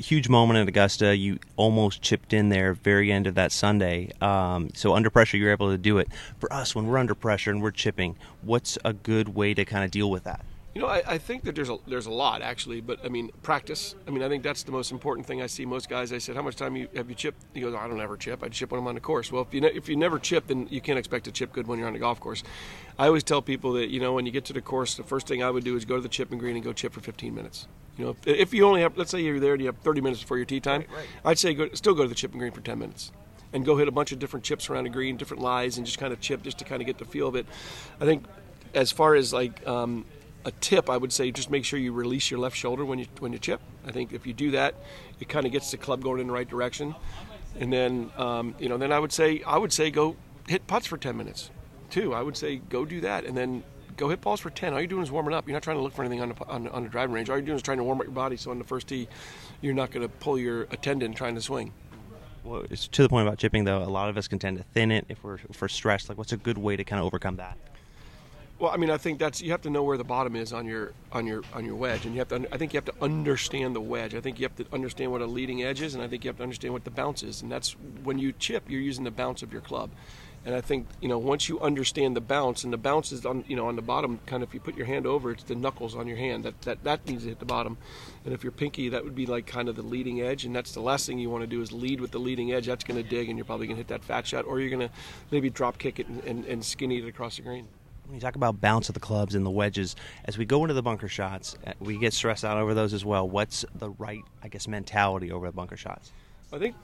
huge 0.00 0.28
moment 0.28 0.58
at 0.58 0.68
Augusta. 0.68 1.16
You 1.16 1.38
almost 1.56 2.02
chipped 2.02 2.32
in 2.32 2.48
there 2.48 2.74
very 2.74 3.12
end 3.12 3.26
of 3.26 3.34
that 3.34 3.52
Sunday. 3.52 4.10
Um, 4.20 4.70
so 4.74 4.94
under 4.94 5.10
pressure, 5.10 5.36
you're 5.36 5.52
able 5.52 5.70
to 5.70 5.78
do 5.78 5.98
it. 5.98 6.08
For 6.38 6.52
us, 6.52 6.74
when 6.74 6.86
we're 6.86 6.98
under 6.98 7.14
pressure 7.14 7.50
and 7.50 7.62
we're 7.62 7.70
chipping, 7.70 8.16
what's 8.42 8.78
a 8.84 8.92
good 8.92 9.30
way 9.34 9.54
to 9.54 9.64
kind 9.64 9.84
of 9.84 9.90
deal 9.90 10.10
with 10.10 10.24
that? 10.24 10.44
You 10.74 10.80
know, 10.80 10.86
I, 10.86 11.02
I, 11.04 11.18
think 11.18 11.42
that 11.44 11.56
there's 11.56 11.68
a 11.68 11.78
there's 11.88 12.06
a 12.06 12.12
lot 12.12 12.42
actually, 12.42 12.80
but 12.80 13.04
I 13.04 13.08
mean, 13.08 13.30
practice. 13.42 13.96
I 14.06 14.12
mean, 14.12 14.22
I 14.22 14.28
think 14.28 14.44
that's 14.44 14.62
the 14.62 14.70
most 14.70 14.92
important 14.92 15.26
thing. 15.26 15.42
I 15.42 15.48
see 15.48 15.66
most 15.66 15.88
guys. 15.88 16.12
I 16.12 16.18
said, 16.18 16.36
"How 16.36 16.42
much 16.42 16.54
time 16.54 16.76
you, 16.76 16.86
have 16.94 17.08
you 17.08 17.16
chipped?" 17.16 17.42
He 17.54 17.60
goes, 17.60 17.74
"I 17.74 17.88
don't 17.88 18.00
ever 18.00 18.16
chip. 18.16 18.44
I 18.44 18.48
chip 18.48 18.70
when 18.70 18.80
I'm 18.80 18.86
on 18.86 18.94
the 18.94 19.00
course." 19.00 19.32
Well, 19.32 19.42
if 19.42 19.52
you 19.52 19.60
ne- 19.60 19.72
if 19.74 19.88
you 19.88 19.96
never 19.96 20.20
chip, 20.20 20.46
then 20.46 20.68
you 20.70 20.80
can't 20.80 20.98
expect 20.98 21.24
to 21.24 21.32
chip 21.32 21.52
good 21.52 21.66
when 21.66 21.80
you're 21.80 21.88
on 21.88 21.94
the 21.94 21.98
golf 21.98 22.20
course. 22.20 22.44
I 23.00 23.08
always 23.08 23.24
tell 23.24 23.42
people 23.42 23.72
that 23.72 23.88
you 23.88 23.98
know 23.98 24.12
when 24.12 24.26
you 24.26 24.32
get 24.32 24.44
to 24.44 24.52
the 24.52 24.60
course, 24.60 24.94
the 24.94 25.02
first 25.02 25.26
thing 25.26 25.42
I 25.42 25.50
would 25.50 25.64
do 25.64 25.74
is 25.74 25.84
go 25.84 25.96
to 25.96 26.02
the 26.02 26.08
chipping 26.08 26.38
green 26.38 26.54
and 26.54 26.64
go 26.64 26.72
chip 26.72 26.92
for 26.92 27.00
15 27.00 27.34
minutes. 27.34 27.66
You 27.98 28.04
know, 28.04 28.10
if, 28.10 28.26
if 28.26 28.54
you 28.54 28.64
only 28.64 28.82
have, 28.82 28.96
let's 28.96 29.10
say 29.10 29.20
you're 29.20 29.40
there 29.40 29.54
and 29.54 29.60
you 29.60 29.66
have 29.66 29.78
30 29.78 30.00
minutes 30.00 30.22
before 30.22 30.36
your 30.36 30.46
tee 30.46 30.60
time, 30.60 30.82
right, 30.82 30.90
right. 30.98 31.06
I'd 31.24 31.38
say 31.38 31.52
go, 31.52 31.68
still 31.74 31.94
go 31.94 32.04
to 32.04 32.08
the 32.08 32.14
chipping 32.14 32.38
green 32.38 32.52
for 32.52 32.60
10 32.60 32.78
minutes 32.78 33.10
and 33.52 33.64
go 33.64 33.76
hit 33.76 33.88
a 33.88 33.90
bunch 33.90 34.12
of 34.12 34.20
different 34.20 34.44
chips 34.44 34.70
around 34.70 34.84
the 34.84 34.90
green, 34.90 35.16
different 35.16 35.42
lies, 35.42 35.76
and 35.76 35.84
just 35.84 35.98
kind 35.98 36.12
of 36.12 36.20
chip 36.20 36.42
just 36.42 36.58
to 36.58 36.64
kind 36.64 36.80
of 36.80 36.86
get 36.86 36.98
the 36.98 37.04
feel 37.04 37.26
of 37.26 37.34
it. 37.34 37.46
I 38.00 38.04
think 38.04 38.24
as 38.74 38.92
far 38.92 39.16
as 39.16 39.32
like 39.32 39.66
um, 39.66 40.04
a 40.44 40.50
tip, 40.52 40.88
I 40.88 40.96
would 40.96 41.12
say 41.12 41.30
just 41.30 41.50
make 41.50 41.64
sure 41.64 41.78
you 41.78 41.92
release 41.92 42.30
your 42.30 42.40
left 42.40 42.56
shoulder 42.56 42.84
when 42.84 42.98
you 42.98 43.06
when 43.18 43.32
you 43.32 43.38
chip. 43.38 43.60
I 43.86 43.92
think 43.92 44.12
if 44.12 44.26
you 44.26 44.32
do 44.32 44.52
that, 44.52 44.74
it 45.20 45.28
kind 45.28 45.46
of 45.46 45.52
gets 45.52 45.70
the 45.70 45.76
club 45.76 46.02
going 46.02 46.20
in 46.20 46.26
the 46.26 46.32
right 46.32 46.48
direction. 46.48 46.94
And 47.58 47.72
then 47.72 48.10
um, 48.16 48.54
you 48.58 48.68
know, 48.68 48.78
then 48.78 48.92
I 48.92 48.98
would 48.98 49.12
say 49.12 49.42
I 49.46 49.58
would 49.58 49.72
say 49.72 49.90
go 49.90 50.16
hit 50.50 50.66
putts 50.66 50.86
for 50.86 50.96
10 50.96 51.16
minutes, 51.16 51.50
too. 51.90 52.12
I 52.12 52.22
would 52.22 52.36
say 52.36 52.56
go 52.56 52.84
do 52.84 53.00
that, 53.02 53.24
and 53.24 53.36
then 53.36 53.62
go 53.96 54.08
hit 54.08 54.20
balls 54.20 54.40
for 54.40 54.50
10. 54.50 54.72
All 54.72 54.80
you're 54.80 54.88
doing 54.88 55.02
is 55.02 55.10
warming 55.10 55.34
up. 55.34 55.46
You're 55.46 55.54
not 55.54 55.62
trying 55.62 55.76
to 55.76 55.82
look 55.82 55.92
for 55.92 56.02
anything 56.02 56.20
on 56.20 56.30
the, 56.30 56.46
on, 56.48 56.68
on 56.68 56.82
the 56.82 56.88
driving 56.88 57.14
range. 57.14 57.30
All 57.30 57.36
you're 57.36 57.46
doing 57.46 57.56
is 57.56 57.62
trying 57.62 57.78
to 57.78 57.84
warm 57.84 58.00
up 58.00 58.04
your 58.04 58.12
body 58.12 58.36
so 58.36 58.50
on 58.50 58.58
the 58.58 58.64
first 58.64 58.88
tee, 58.88 59.08
you're 59.60 59.74
not 59.74 59.90
going 59.90 60.02
to 60.02 60.08
pull 60.08 60.38
your 60.38 60.64
tendon 60.64 61.14
trying 61.14 61.34
to 61.34 61.40
swing. 61.40 61.72
Well, 62.42 62.64
it's 62.70 62.88
to 62.88 63.02
the 63.02 63.08
point 63.08 63.28
about 63.28 63.38
chipping, 63.38 63.64
though. 63.64 63.82
A 63.82 63.84
lot 63.84 64.08
of 64.08 64.16
us 64.16 64.26
can 64.26 64.38
tend 64.38 64.56
to 64.56 64.64
thin 64.64 64.90
it 64.90 65.04
if 65.08 65.22
we're, 65.22 65.38
we're 65.60 65.68
stressed. 65.68 66.08
Like, 66.08 66.16
what's 66.16 66.32
a 66.32 66.38
good 66.38 66.58
way 66.58 66.76
to 66.76 66.82
kind 66.82 66.98
of 66.98 67.06
overcome 67.06 67.36
that? 67.36 67.58
Well, 68.60 68.70
I 68.70 68.76
mean, 68.76 68.90
I 68.90 68.98
think 68.98 69.18
that's 69.18 69.40
you 69.40 69.52
have 69.52 69.62
to 69.62 69.70
know 69.70 69.82
where 69.82 69.96
the 69.96 70.04
bottom 70.04 70.36
is 70.36 70.52
on 70.52 70.66
your 70.66 70.92
on 71.12 71.26
your 71.26 71.42
on 71.54 71.64
your 71.64 71.76
wedge, 71.76 72.04
and 72.04 72.14
you 72.14 72.18
have 72.18 72.28
to. 72.28 72.46
I 72.52 72.58
think 72.58 72.74
you 72.74 72.76
have 72.76 72.84
to 72.84 72.94
understand 73.02 73.74
the 73.74 73.80
wedge. 73.80 74.14
I 74.14 74.20
think 74.20 74.38
you 74.38 74.44
have 74.44 74.56
to 74.56 74.66
understand 74.70 75.12
what 75.12 75.22
a 75.22 75.26
leading 75.26 75.62
edge 75.62 75.80
is, 75.80 75.94
and 75.94 76.04
I 76.04 76.08
think 76.08 76.24
you 76.24 76.28
have 76.28 76.36
to 76.36 76.42
understand 76.42 76.74
what 76.74 76.84
the 76.84 76.90
bounce 76.90 77.22
is. 77.22 77.40
And 77.40 77.50
that's 77.50 77.72
when 78.04 78.18
you 78.18 78.32
chip, 78.32 78.64
you're 78.68 78.82
using 78.82 79.04
the 79.04 79.10
bounce 79.10 79.42
of 79.42 79.50
your 79.50 79.62
club. 79.62 79.88
And 80.44 80.54
I 80.54 80.60
think 80.60 80.88
you 81.00 81.08
know 81.08 81.16
once 81.16 81.48
you 81.48 81.58
understand 81.60 82.14
the 82.14 82.20
bounce, 82.20 82.62
and 82.62 82.70
the 82.70 82.76
bounce 82.76 83.12
is 83.12 83.24
on 83.24 83.46
you 83.48 83.56
know 83.56 83.66
on 83.66 83.76
the 83.76 83.82
bottom, 83.82 84.20
kind 84.26 84.42
of 84.42 84.50
if 84.50 84.54
you 84.54 84.60
put 84.60 84.76
your 84.76 84.84
hand 84.84 85.06
over, 85.06 85.30
it's 85.30 85.44
the 85.44 85.54
knuckles 85.54 85.96
on 85.96 86.06
your 86.06 86.18
hand 86.18 86.44
that 86.44 86.60
that 86.60 86.84
that 86.84 87.06
needs 87.08 87.22
to 87.22 87.30
hit 87.30 87.38
the 87.38 87.46
bottom. 87.46 87.78
And 88.26 88.34
if 88.34 88.44
you're 88.44 88.52
pinky, 88.52 88.90
that 88.90 89.02
would 89.02 89.14
be 89.14 89.24
like 89.24 89.46
kind 89.46 89.70
of 89.70 89.76
the 89.76 89.82
leading 89.82 90.20
edge, 90.20 90.44
and 90.44 90.54
that's 90.54 90.72
the 90.72 90.82
last 90.82 91.06
thing 91.06 91.18
you 91.18 91.30
want 91.30 91.44
to 91.44 91.46
do 91.46 91.62
is 91.62 91.72
lead 91.72 91.98
with 91.98 92.10
the 92.10 92.20
leading 92.20 92.52
edge. 92.52 92.66
That's 92.66 92.84
going 92.84 93.02
to 93.02 93.08
dig, 93.08 93.30
and 93.30 93.38
you're 93.38 93.46
probably 93.46 93.68
going 93.68 93.76
to 93.76 93.80
hit 93.80 93.88
that 93.88 94.04
fat 94.04 94.26
shot, 94.26 94.44
or 94.44 94.60
you're 94.60 94.68
going 94.68 94.86
to 94.86 94.94
maybe 95.30 95.48
drop 95.48 95.78
kick 95.78 95.98
it 95.98 96.08
and, 96.08 96.22
and, 96.24 96.44
and 96.44 96.62
skinny 96.62 96.98
it 96.98 97.08
across 97.08 97.36
the 97.36 97.42
green. 97.42 97.66
When 98.10 98.16
you 98.16 98.20
talk 98.20 98.34
about 98.34 98.60
bounce 98.60 98.88
of 98.88 98.94
the 98.94 99.00
clubs 99.00 99.36
and 99.36 99.46
the 99.46 99.50
wedges, 99.50 99.94
as 100.24 100.36
we 100.36 100.44
go 100.44 100.64
into 100.64 100.74
the 100.74 100.82
bunker 100.82 101.06
shots, 101.06 101.56
uh, 101.64 101.74
we 101.78 101.96
get 101.96 102.12
stressed 102.12 102.44
out 102.44 102.58
over 102.58 102.74
those 102.74 102.92
as 102.92 103.04
well. 103.04 103.28
What's 103.28 103.64
the 103.72 103.90
right, 103.90 104.24
I 104.42 104.48
guess, 104.48 104.66
mentality 104.66 105.30
over 105.30 105.46
the 105.46 105.52
bunker 105.52 105.76
shots? 105.76 106.10
I 106.52 106.58
think 106.58 106.74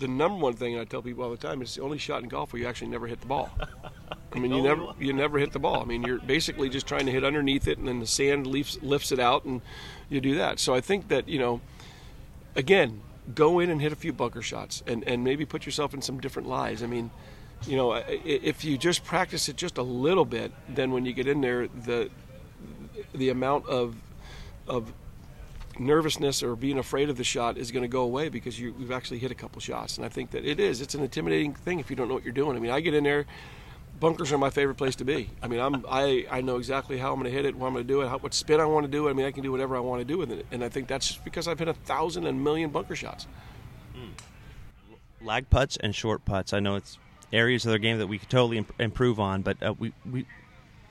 the 0.00 0.08
number 0.08 0.42
one 0.42 0.54
thing 0.54 0.76
I 0.76 0.82
tell 0.82 1.02
people 1.02 1.22
all 1.22 1.30
the 1.30 1.36
time 1.36 1.62
is 1.62 1.76
the 1.76 1.82
only 1.82 1.98
shot 1.98 2.24
in 2.24 2.28
golf 2.28 2.52
where 2.52 2.60
you 2.60 2.66
actually 2.66 2.88
never 2.88 3.06
hit 3.06 3.20
the 3.20 3.28
ball. 3.28 3.48
I 4.32 4.40
mean, 4.40 4.50
you 4.50 4.60
never 4.60 4.88
you 4.98 5.12
never 5.12 5.38
hit 5.38 5.52
the 5.52 5.60
ball. 5.60 5.82
I 5.82 5.84
mean, 5.84 6.02
you're 6.02 6.18
basically 6.18 6.68
just 6.68 6.88
trying 6.88 7.06
to 7.06 7.12
hit 7.12 7.22
underneath 7.22 7.68
it, 7.68 7.78
and 7.78 7.86
then 7.86 8.00
the 8.00 8.06
sand 8.06 8.48
lifts 8.48 8.76
lifts 8.82 9.12
it 9.12 9.20
out, 9.20 9.44
and 9.44 9.62
you 10.08 10.20
do 10.20 10.34
that. 10.34 10.58
So 10.58 10.74
I 10.74 10.80
think 10.80 11.06
that 11.08 11.28
you 11.28 11.38
know, 11.38 11.60
again, 12.56 13.02
go 13.36 13.60
in 13.60 13.70
and 13.70 13.80
hit 13.80 13.92
a 13.92 13.96
few 13.96 14.12
bunker 14.12 14.42
shots, 14.42 14.82
and 14.84 15.04
and 15.04 15.22
maybe 15.22 15.44
put 15.44 15.64
yourself 15.64 15.94
in 15.94 16.02
some 16.02 16.18
different 16.18 16.48
lies. 16.48 16.82
I 16.82 16.86
mean, 16.86 17.12
you 17.64 17.76
know, 17.76 17.94
if 17.94 18.64
you 18.64 18.78
just 18.78 19.04
practice 19.04 19.48
it 19.48 19.56
just 19.56 19.78
a 19.78 19.82
little 19.82 20.24
bit, 20.24 20.52
then 20.68 20.90
when 20.90 21.04
you 21.04 21.12
get 21.12 21.26
in 21.26 21.40
there, 21.40 21.68
the 21.68 22.10
the 23.14 23.30
amount 23.30 23.66
of 23.66 23.96
of 24.68 24.92
nervousness 25.78 26.42
or 26.42 26.56
being 26.56 26.78
afraid 26.78 27.10
of 27.10 27.16
the 27.16 27.24
shot 27.24 27.58
is 27.58 27.70
going 27.70 27.82
to 27.82 27.88
go 27.88 28.02
away 28.02 28.28
because 28.28 28.58
you, 28.58 28.72
have 28.74 28.90
actually 28.90 29.18
hit 29.18 29.30
a 29.30 29.34
couple 29.34 29.60
shots. 29.60 29.96
And 29.96 30.06
I 30.06 30.08
think 30.08 30.30
that 30.30 30.44
it 30.44 30.60
is. 30.60 30.80
It's 30.80 30.94
an 30.94 31.02
intimidating 31.02 31.54
thing 31.54 31.80
if 31.80 31.90
you 31.90 31.96
don't 31.96 32.08
know 32.08 32.14
what 32.14 32.24
you're 32.24 32.32
doing. 32.32 32.56
I 32.56 32.60
mean, 32.60 32.70
I 32.70 32.80
get 32.80 32.94
in 32.94 33.04
there. 33.04 33.26
Bunkers 33.98 34.30
are 34.32 34.38
my 34.38 34.50
favorite 34.50 34.74
place 34.74 34.96
to 34.96 35.04
be. 35.04 35.30
I 35.42 35.48
mean, 35.48 35.58
I'm 35.58 35.84
I, 35.88 36.26
I 36.30 36.42
know 36.42 36.58
exactly 36.58 36.98
how 36.98 37.12
I'm 37.12 37.20
going 37.20 37.30
to 37.30 37.36
hit 37.36 37.46
it, 37.46 37.56
what 37.56 37.68
I'm 37.68 37.72
going 37.72 37.86
to 37.86 37.92
do 37.92 38.02
it, 38.02 38.08
how, 38.08 38.18
what 38.18 38.34
spin 38.34 38.60
I 38.60 38.66
want 38.66 38.84
to 38.84 38.92
do. 38.92 39.08
I 39.08 39.14
mean, 39.14 39.24
I 39.24 39.30
can 39.30 39.42
do 39.42 39.50
whatever 39.50 39.74
I 39.74 39.80
want 39.80 40.00
to 40.00 40.04
do 40.04 40.18
with 40.18 40.30
it, 40.30 40.44
and 40.50 40.62
I 40.62 40.68
think 40.68 40.86
that's 40.86 41.16
because 41.16 41.48
I've 41.48 41.58
hit 41.58 41.68
a 41.68 41.72
thousand 41.72 42.26
and 42.26 42.44
million 42.44 42.68
bunker 42.68 42.94
shots. 42.94 43.26
Hmm. 43.94 45.26
Lag 45.26 45.48
putts 45.48 45.78
and 45.78 45.94
short 45.94 46.26
putts. 46.26 46.52
I 46.52 46.60
know 46.60 46.76
it's 46.76 46.98
areas 47.32 47.64
of 47.64 47.70
their 47.70 47.78
game 47.78 47.98
that 47.98 48.06
we 48.06 48.18
could 48.18 48.30
totally 48.30 48.58
imp- 48.58 48.80
improve 48.80 49.20
on, 49.20 49.42
but 49.42 49.62
uh, 49.62 49.74
we 49.78 49.92
we 50.10 50.26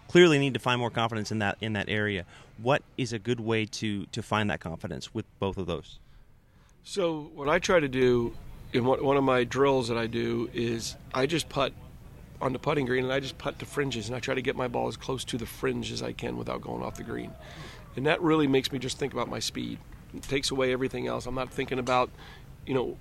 clearly 0.07 0.37
need 0.37 0.53
to 0.53 0.59
find 0.59 0.79
more 0.79 0.89
confidence 0.89 1.31
in 1.31 1.39
that 1.39 1.57
in 1.61 1.73
that 1.73 1.89
area. 1.89 2.25
What 2.57 2.83
is 2.97 3.13
a 3.13 3.19
good 3.19 3.39
way 3.39 3.65
to 3.65 4.05
to 4.07 4.21
find 4.21 4.49
that 4.49 4.59
confidence 4.59 5.13
with 5.13 5.25
both 5.39 5.57
of 5.57 5.67
those? 5.67 5.99
So 6.83 7.31
what 7.33 7.49
I 7.49 7.59
try 7.59 7.79
to 7.79 7.87
do 7.87 8.35
in 8.73 8.85
one 8.85 9.17
of 9.17 9.23
my 9.23 9.43
drills 9.43 9.87
that 9.87 9.97
I 9.97 10.07
do 10.07 10.49
is 10.53 10.95
I 11.13 11.25
just 11.25 11.49
putt 11.49 11.73
on 12.41 12.53
the 12.53 12.59
putting 12.59 12.85
green 12.85 13.05
and 13.05 13.13
I 13.13 13.19
just 13.19 13.37
putt 13.37 13.57
the 13.59 13.65
fringes 13.65 14.07
and 14.07 14.15
I 14.15 14.19
try 14.19 14.35
to 14.35 14.41
get 14.41 14.55
my 14.55 14.67
ball 14.67 14.87
as 14.87 14.97
close 14.97 15.23
to 15.25 15.37
the 15.37 15.45
fringe 15.45 15.91
as 15.91 16.03
I 16.03 16.11
can 16.11 16.37
without 16.37 16.61
going 16.61 16.83
off 16.83 16.95
the 16.95 17.03
green. 17.03 17.31
And 17.95 18.05
that 18.05 18.21
really 18.21 18.47
makes 18.47 18.71
me 18.71 18.79
just 18.79 18.99
think 18.99 19.13
about 19.13 19.29
my 19.29 19.39
speed. 19.39 19.79
It 20.13 20.23
takes 20.23 20.51
away 20.51 20.73
everything 20.73 21.07
else. 21.07 21.25
I'm 21.25 21.35
not 21.35 21.49
thinking 21.51 21.79
about, 21.79 22.09
you 22.65 22.73
know, 22.73 22.97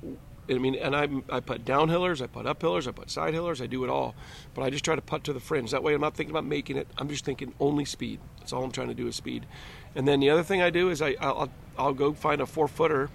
I 0.49 0.55
mean, 0.55 0.75
and 0.75 0.95
I, 0.95 1.09
I 1.31 1.41
put 1.41 1.65
downhillers, 1.65 2.21
I 2.21 2.27
put 2.27 2.47
uphillers, 2.47 2.87
I 2.87 2.93
put 2.93 3.11
side 3.11 3.35
hillers, 3.35 3.63
I 3.63 3.67
do 3.67 3.85
it 3.85 3.91
all. 3.91 4.15
But 4.55 4.63
I 4.63 4.71
just 4.71 4.85
try 4.85 4.95
to 4.95 5.03
putt 5.03 5.25
to 5.25 5.33
the 5.33 5.41
fringe. 5.41 5.71
That 5.71 5.83
way 5.83 5.95
I'm 5.95 6.01
not 6.01 6.15
thinking 6.15 6.33
about 6.33 6.45
making 6.45 6.77
it. 6.77 6.89
I'm 6.99 7.09
just 7.09 7.25
thinking 7.25 7.55
only 7.61 7.85
speed. 7.85 8.21
That's 8.39 8.53
all 8.53 8.63
I'm 8.63 8.71
trying 8.71 8.89
to 8.89 8.95
do 8.95 9.07
is 9.07 9.17
speed. 9.17 9.47
And 9.95 10.07
then 10.07 10.21
the 10.21 10.31
other 10.31 10.43
thing 10.43 10.61
I 10.61 10.71
do 10.71 10.91
is 10.91 11.01
I, 11.01 11.17
I'll, 11.21 11.51
I'll 11.79 11.95
go 11.95 12.13
find 12.13 12.41
a 12.41 12.47
four 12.47 12.69
footer 12.69 13.09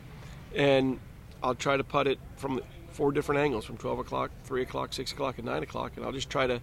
and 0.56 1.00
I'll 1.44 1.56
try 1.56 1.78
to 1.78 1.84
putt 1.84 2.08
it 2.08 2.20
from 2.38 2.62
four 2.90 3.12
different 3.12 3.42
angles 3.42 3.66
from 3.66 3.78
12 3.78 4.00
o'clock, 4.00 4.32
3 4.44 4.62
o'clock, 4.64 4.94
6 4.94 5.12
o'clock, 5.12 5.38
and 5.38 5.46
9 5.46 5.64
o'clock. 5.64 5.94
And 5.96 6.06
I'll 6.06 6.12
just 6.12 6.30
try 6.30 6.48
to 6.48 6.60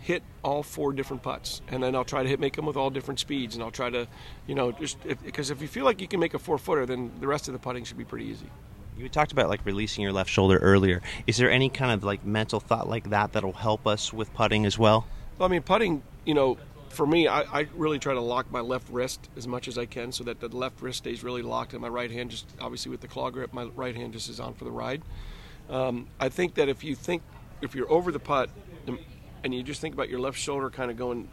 hit 0.00 0.22
all 0.42 0.62
four 0.62 0.92
different 0.92 1.22
putts. 1.22 1.60
And 1.68 1.82
then 1.82 1.94
I'll 1.94 2.04
try 2.04 2.22
to 2.22 2.28
hit, 2.28 2.40
make 2.40 2.56
them 2.56 2.66
with 2.66 2.76
all 2.76 2.90
different 2.90 3.20
speeds. 3.20 3.54
And 3.54 3.62
I'll 3.62 3.70
try 3.70 3.90
to, 3.90 4.06
you 4.46 4.54
know, 4.54 4.72
just 4.72 4.98
because 5.24 5.50
if, 5.50 5.58
if 5.58 5.62
you 5.62 5.68
feel 5.68 5.84
like 5.84 6.00
you 6.00 6.08
can 6.08 6.20
make 6.20 6.34
a 6.34 6.38
four 6.38 6.58
footer, 6.58 6.86
then 6.86 7.12
the 7.20 7.26
rest 7.26 7.48
of 7.48 7.52
the 7.52 7.58
putting 7.58 7.84
should 7.84 7.98
be 7.98 8.04
pretty 8.04 8.26
easy. 8.26 8.46
You 8.96 9.08
talked 9.08 9.32
about 9.32 9.48
like 9.48 9.64
releasing 9.64 10.02
your 10.02 10.12
left 10.12 10.30
shoulder 10.30 10.58
earlier. 10.58 11.00
Is 11.26 11.36
there 11.36 11.50
any 11.50 11.68
kind 11.68 11.92
of 11.92 12.04
like 12.04 12.24
mental 12.24 12.60
thought 12.60 12.88
like 12.88 13.10
that 13.10 13.32
that'll 13.32 13.52
help 13.52 13.86
us 13.86 14.12
with 14.12 14.32
putting 14.34 14.66
as 14.66 14.78
well? 14.78 15.06
Well, 15.38 15.48
I 15.48 15.50
mean, 15.50 15.62
putting, 15.62 16.02
you 16.24 16.34
know, 16.34 16.58
for 16.90 17.06
me, 17.06 17.28
I, 17.28 17.42
I, 17.42 17.68
really 17.74 17.98
try 17.98 18.14
to 18.14 18.20
lock 18.20 18.50
my 18.50 18.60
left 18.60 18.88
wrist 18.90 19.30
as 19.36 19.46
much 19.46 19.68
as 19.68 19.78
I 19.78 19.86
can 19.86 20.10
so 20.12 20.24
that 20.24 20.40
the 20.40 20.48
left 20.48 20.82
wrist 20.82 20.98
stays 20.98 21.22
really 21.22 21.40
locked 21.40 21.72
and 21.72 21.80
my 21.80 21.88
right 21.88 22.10
hand 22.10 22.30
just 22.30 22.46
obviously 22.60 22.90
with 22.90 23.00
the 23.00 23.08
claw 23.08 23.30
grip, 23.30 23.52
my 23.52 23.64
right 23.64 23.94
hand 23.94 24.12
just 24.12 24.28
is 24.28 24.40
on 24.40 24.54
for 24.54 24.64
the 24.64 24.72
ride. 24.72 25.02
Um, 25.70 26.08
I 26.18 26.28
think 26.28 26.54
that 26.54 26.68
if 26.68 26.82
you 26.82 26.96
think 26.96 27.22
if 27.62 27.74
you're 27.74 27.90
over 27.90 28.10
the 28.10 28.18
putt 28.18 28.50
and 29.44 29.54
you 29.54 29.62
just 29.62 29.80
think 29.80 29.94
about 29.94 30.08
your 30.08 30.18
left 30.18 30.38
shoulder 30.38 30.68
kind 30.68 30.90
of 30.90 30.96
going 30.96 31.28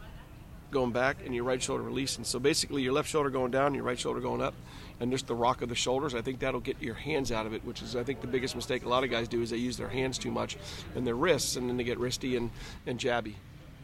going 0.70 0.92
back 0.92 1.18
and 1.24 1.34
your 1.34 1.44
right 1.44 1.62
shoulder 1.62 1.82
releasing, 1.82 2.24
so 2.24 2.38
basically 2.38 2.82
your 2.82 2.92
left 2.92 3.08
shoulder 3.08 3.30
going 3.30 3.50
down, 3.50 3.74
your 3.74 3.84
right 3.84 3.98
shoulder 3.98 4.20
going 4.20 4.42
up, 4.42 4.54
and 5.00 5.10
just 5.10 5.26
the 5.26 5.34
rock 5.34 5.62
of 5.62 5.68
the 5.68 5.74
shoulders. 5.74 6.14
I 6.14 6.20
think 6.20 6.40
that'll 6.40 6.60
get 6.60 6.80
your 6.82 6.94
hands 6.94 7.32
out 7.32 7.46
of 7.46 7.52
it, 7.52 7.64
which 7.64 7.82
is 7.82 7.96
I 7.96 8.02
think 8.02 8.20
the 8.20 8.26
biggest 8.26 8.56
mistake 8.56 8.84
a 8.84 8.88
lot 8.88 9.04
of 9.04 9.10
guys 9.10 9.28
do 9.28 9.42
is 9.42 9.50
they 9.50 9.56
use 9.56 9.76
their 9.76 9.88
hands 9.88 10.18
too 10.18 10.30
much 10.30 10.56
and 10.94 11.06
their 11.06 11.14
wrists, 11.14 11.56
and 11.56 11.68
then 11.68 11.76
they 11.76 11.84
get 11.84 11.98
wristy 11.98 12.36
and, 12.36 12.50
and 12.86 12.98
jabby. 12.98 13.34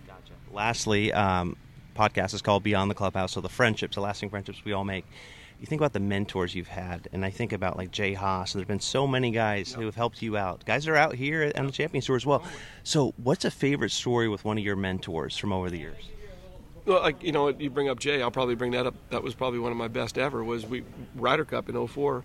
Gotcha. 0.07 0.33
Lastly, 0.53 1.13
um, 1.13 1.57
podcast 1.97 2.35
is 2.35 2.43
called 2.43 2.63
Beyond 2.63 2.91
the 2.91 2.95
Clubhouse, 2.95 3.33
so 3.33 3.41
the 3.41 3.49
friendships, 3.49 3.95
the 3.95 4.01
lasting 4.01 4.31
friendships 4.31 4.65
we 4.65 4.73
all 4.73 4.85
make. 4.85 5.05
You 5.61 5.67
think 5.67 5.81
about 5.81 5.93
the 5.93 6.01
mentors 6.01 6.55
you've 6.55 6.69
had, 6.69 7.09
and 7.13 7.25
I 7.25 7.31
think 7.31 7.53
about 7.53 7.79
like 7.79 7.91
Jay 7.91 8.13
Haas. 8.13 8.53
There's 8.53 8.67
been 8.67 8.81
so 8.81 9.07
many 9.07 9.31
guys 9.31 9.73
who 9.73 9.87
have 9.87 9.95
helped 9.95 10.21
you 10.21 10.37
out. 10.37 10.65
Guys 10.67 10.89
are 10.89 10.97
out 10.97 11.15
here 11.15 11.51
on 11.57 11.67
the 11.67 11.73
Champions 11.73 12.07
Tour 12.07 12.17
as 12.17 12.27
well. 12.27 12.45
So, 12.83 13.15
what's 13.23 13.45
a 13.45 13.51
favorite 13.51 13.93
story 13.93 14.29
with 14.29 14.45
one 14.45 14.59
of 14.59 14.65
your 14.65 14.77
mentors 14.77 15.39
from 15.39 15.53
over 15.53 15.71
the 15.71 15.79
years? 15.79 16.11
Well, 16.87 17.01
like 17.01 17.23
you 17.23 17.33
know, 17.33 17.49
you 17.49 17.71
bring 17.71 17.89
up 17.89 17.99
Jay. 17.99 18.21
I'll 18.21 18.31
probably 18.31 18.55
bring 18.55 18.73
that 18.73 18.87
up. 18.87 18.95
That 19.11 19.23
was 19.23 19.35
probably 19.35 19.59
one 19.59 19.73
of 19.73 19.79
my 19.79 19.89
best 19.89 20.19
ever. 20.19 20.45
Was 20.45 20.67
we 20.67 20.85
Ryder 21.15 21.45
Cup 21.45 21.69
in 21.69 21.87
04. 21.87 22.25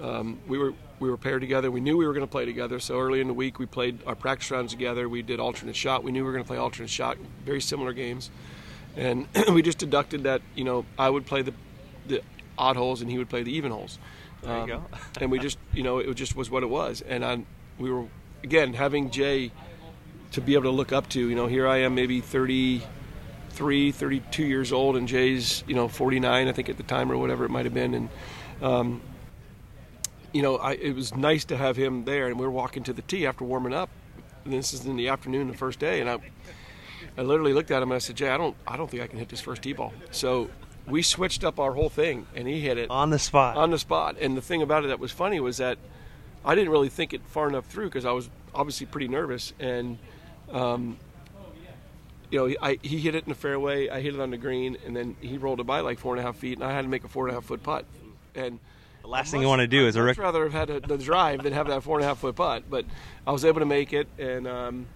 Um, 0.00 0.40
we 0.48 0.58
were 0.58 0.74
we 0.98 1.10
were 1.10 1.16
paired 1.16 1.40
together. 1.40 1.70
We 1.70 1.80
knew 1.80 1.96
we 1.96 2.06
were 2.06 2.12
going 2.12 2.26
to 2.26 2.30
play 2.30 2.44
together. 2.44 2.80
So 2.80 2.98
early 2.98 3.20
in 3.20 3.28
the 3.28 3.34
week, 3.34 3.58
we 3.58 3.66
played 3.66 4.00
our 4.06 4.14
practice 4.14 4.50
rounds 4.50 4.72
together. 4.72 5.08
We 5.08 5.22
did 5.22 5.38
alternate 5.38 5.76
shot. 5.76 6.02
We 6.02 6.10
knew 6.10 6.20
we 6.20 6.26
were 6.26 6.32
going 6.32 6.44
to 6.44 6.48
play 6.48 6.56
alternate 6.56 6.90
shot. 6.90 7.18
Very 7.44 7.60
similar 7.60 7.92
games, 7.92 8.30
and 8.96 9.28
we 9.52 9.62
just 9.62 9.78
deducted 9.78 10.24
that 10.24 10.42
you 10.54 10.64
know 10.64 10.84
I 10.98 11.08
would 11.08 11.26
play 11.26 11.42
the 11.42 11.54
the 12.06 12.22
odd 12.58 12.76
holes 12.76 13.02
and 13.02 13.10
he 13.10 13.18
would 13.18 13.28
play 13.28 13.42
the 13.42 13.54
even 13.54 13.70
holes. 13.70 13.98
There 14.42 14.60
you 14.60 14.66
go. 14.66 14.76
Um, 14.76 14.86
and 15.20 15.30
we 15.30 15.38
just 15.38 15.58
you 15.72 15.82
know 15.82 15.98
it 15.98 16.12
just 16.14 16.34
was 16.34 16.50
what 16.50 16.62
it 16.62 16.70
was. 16.70 17.02
And 17.02 17.24
I, 17.24 17.44
we 17.78 17.90
were 17.90 18.06
again 18.42 18.72
having 18.72 19.10
Jay 19.10 19.52
to 20.32 20.40
be 20.40 20.54
able 20.54 20.64
to 20.64 20.70
look 20.70 20.92
up 20.92 21.08
to. 21.10 21.20
You 21.20 21.34
know, 21.36 21.46
here 21.46 21.68
I 21.68 21.78
am, 21.78 21.94
maybe 21.94 22.20
33, 23.52 23.92
32 23.92 24.44
years 24.44 24.72
old, 24.72 24.96
and 24.96 25.06
Jay's 25.06 25.62
you 25.66 25.74
know 25.74 25.88
49, 25.88 26.48
I 26.48 26.52
think 26.52 26.68
at 26.68 26.76
the 26.76 26.82
time 26.82 27.10
or 27.12 27.16
whatever 27.16 27.44
it 27.44 27.50
might 27.50 27.64
have 27.64 27.74
been, 27.74 27.94
and. 27.94 28.08
Um, 28.60 29.00
you 30.32 30.40
know, 30.40 30.56
I, 30.56 30.72
it 30.72 30.94
was 30.94 31.14
nice 31.14 31.44
to 31.46 31.58
have 31.58 31.76
him 31.76 32.06
there, 32.06 32.28
and 32.28 32.38
we 32.38 32.46
were 32.46 32.50
walking 32.50 32.82
to 32.84 32.94
the 32.94 33.02
tee 33.02 33.26
after 33.26 33.44
warming 33.44 33.74
up. 33.74 33.90
And 34.44 34.54
this 34.54 34.72
is 34.72 34.86
in 34.86 34.96
the 34.96 35.08
afternoon, 35.08 35.48
the 35.48 35.56
first 35.56 35.78
day, 35.78 36.00
and 36.00 36.08
I, 36.08 36.18
I 37.18 37.22
literally 37.22 37.52
looked 37.52 37.70
at 37.70 37.82
him 37.82 37.90
and 37.90 37.96
I 37.96 37.98
said, 37.98 38.16
"Jay, 38.16 38.30
I 38.30 38.38
don't, 38.38 38.56
I 38.66 38.78
don't 38.78 38.90
think 38.90 39.02
I 39.02 39.08
can 39.08 39.18
hit 39.18 39.28
this 39.28 39.42
first 39.42 39.60
tee 39.60 39.74
ball." 39.74 39.92
So 40.10 40.48
we 40.86 41.02
switched 41.02 41.44
up 41.44 41.60
our 41.60 41.72
whole 41.72 41.90
thing, 41.90 42.26
and 42.34 42.48
he 42.48 42.60
hit 42.60 42.78
it 42.78 42.90
On 42.90 43.10
the 43.10 43.18
spot. 43.18 43.58
on 43.58 43.70
the 43.70 43.78
spot. 43.78 44.16
And 44.20 44.34
the 44.34 44.40
thing 44.40 44.62
about 44.62 44.84
it 44.84 44.88
that 44.88 44.98
was 44.98 45.12
funny 45.12 45.38
was 45.38 45.58
that 45.58 45.76
I 46.46 46.54
didn't 46.54 46.70
really 46.70 46.88
think 46.88 47.12
it 47.12 47.20
far 47.26 47.46
enough 47.46 47.66
through 47.66 47.86
because 47.86 48.06
I 48.06 48.12
was 48.12 48.30
obviously 48.54 48.86
pretty 48.86 49.08
nervous. 49.08 49.52
And, 49.60 49.98
um, 50.50 50.96
you 52.32 52.38
know, 52.38 52.54
I, 52.62 52.78
he 52.80 52.98
hit 52.98 53.14
it 53.14 53.24
in 53.24 53.28
the 53.28 53.34
fairway. 53.34 53.90
I 53.90 54.00
hit 54.00 54.14
it 54.14 54.20
on 54.20 54.30
the 54.30 54.38
green, 54.38 54.78
and 54.86 54.96
then 54.96 55.16
he 55.20 55.36
rolled 55.36 55.60
it 55.60 55.64
by 55.64 55.80
like 55.80 55.98
four 55.98 56.14
and 56.14 56.20
a 56.20 56.22
half 56.24 56.36
feet, 56.36 56.54
and 56.58 56.66
I 56.66 56.72
had 56.72 56.82
to 56.82 56.88
make 56.88 57.04
a 57.04 57.08
four 57.08 57.28
and 57.28 57.32
a 57.32 57.34
half 57.34 57.44
foot 57.44 57.62
putt. 57.62 57.84
And 58.34 58.58
the 59.02 59.08
last 59.08 59.30
thing 59.30 59.42
you 59.42 59.48
want 59.48 59.60
to 59.60 59.66
do 59.66 59.86
is 59.86 59.96
a 59.96 60.00
I'd 60.00 60.04
rec- 60.04 60.18
rather 60.18 60.44
have 60.44 60.52
had 60.52 60.70
a, 60.70 60.80
the 60.80 60.96
drive 60.96 61.42
than 61.42 61.52
have 61.52 61.68
that 61.68 61.82
four 61.82 61.98
and 61.98 62.04
a 62.04 62.08
half 62.08 62.20
foot 62.20 62.34
putt. 62.34 62.64
But 62.70 62.86
I 63.26 63.32
was 63.32 63.44
able 63.44 63.60
to 63.60 63.66
make 63.66 63.92
it, 63.92 64.08
and 64.18 64.48
um, 64.48 64.86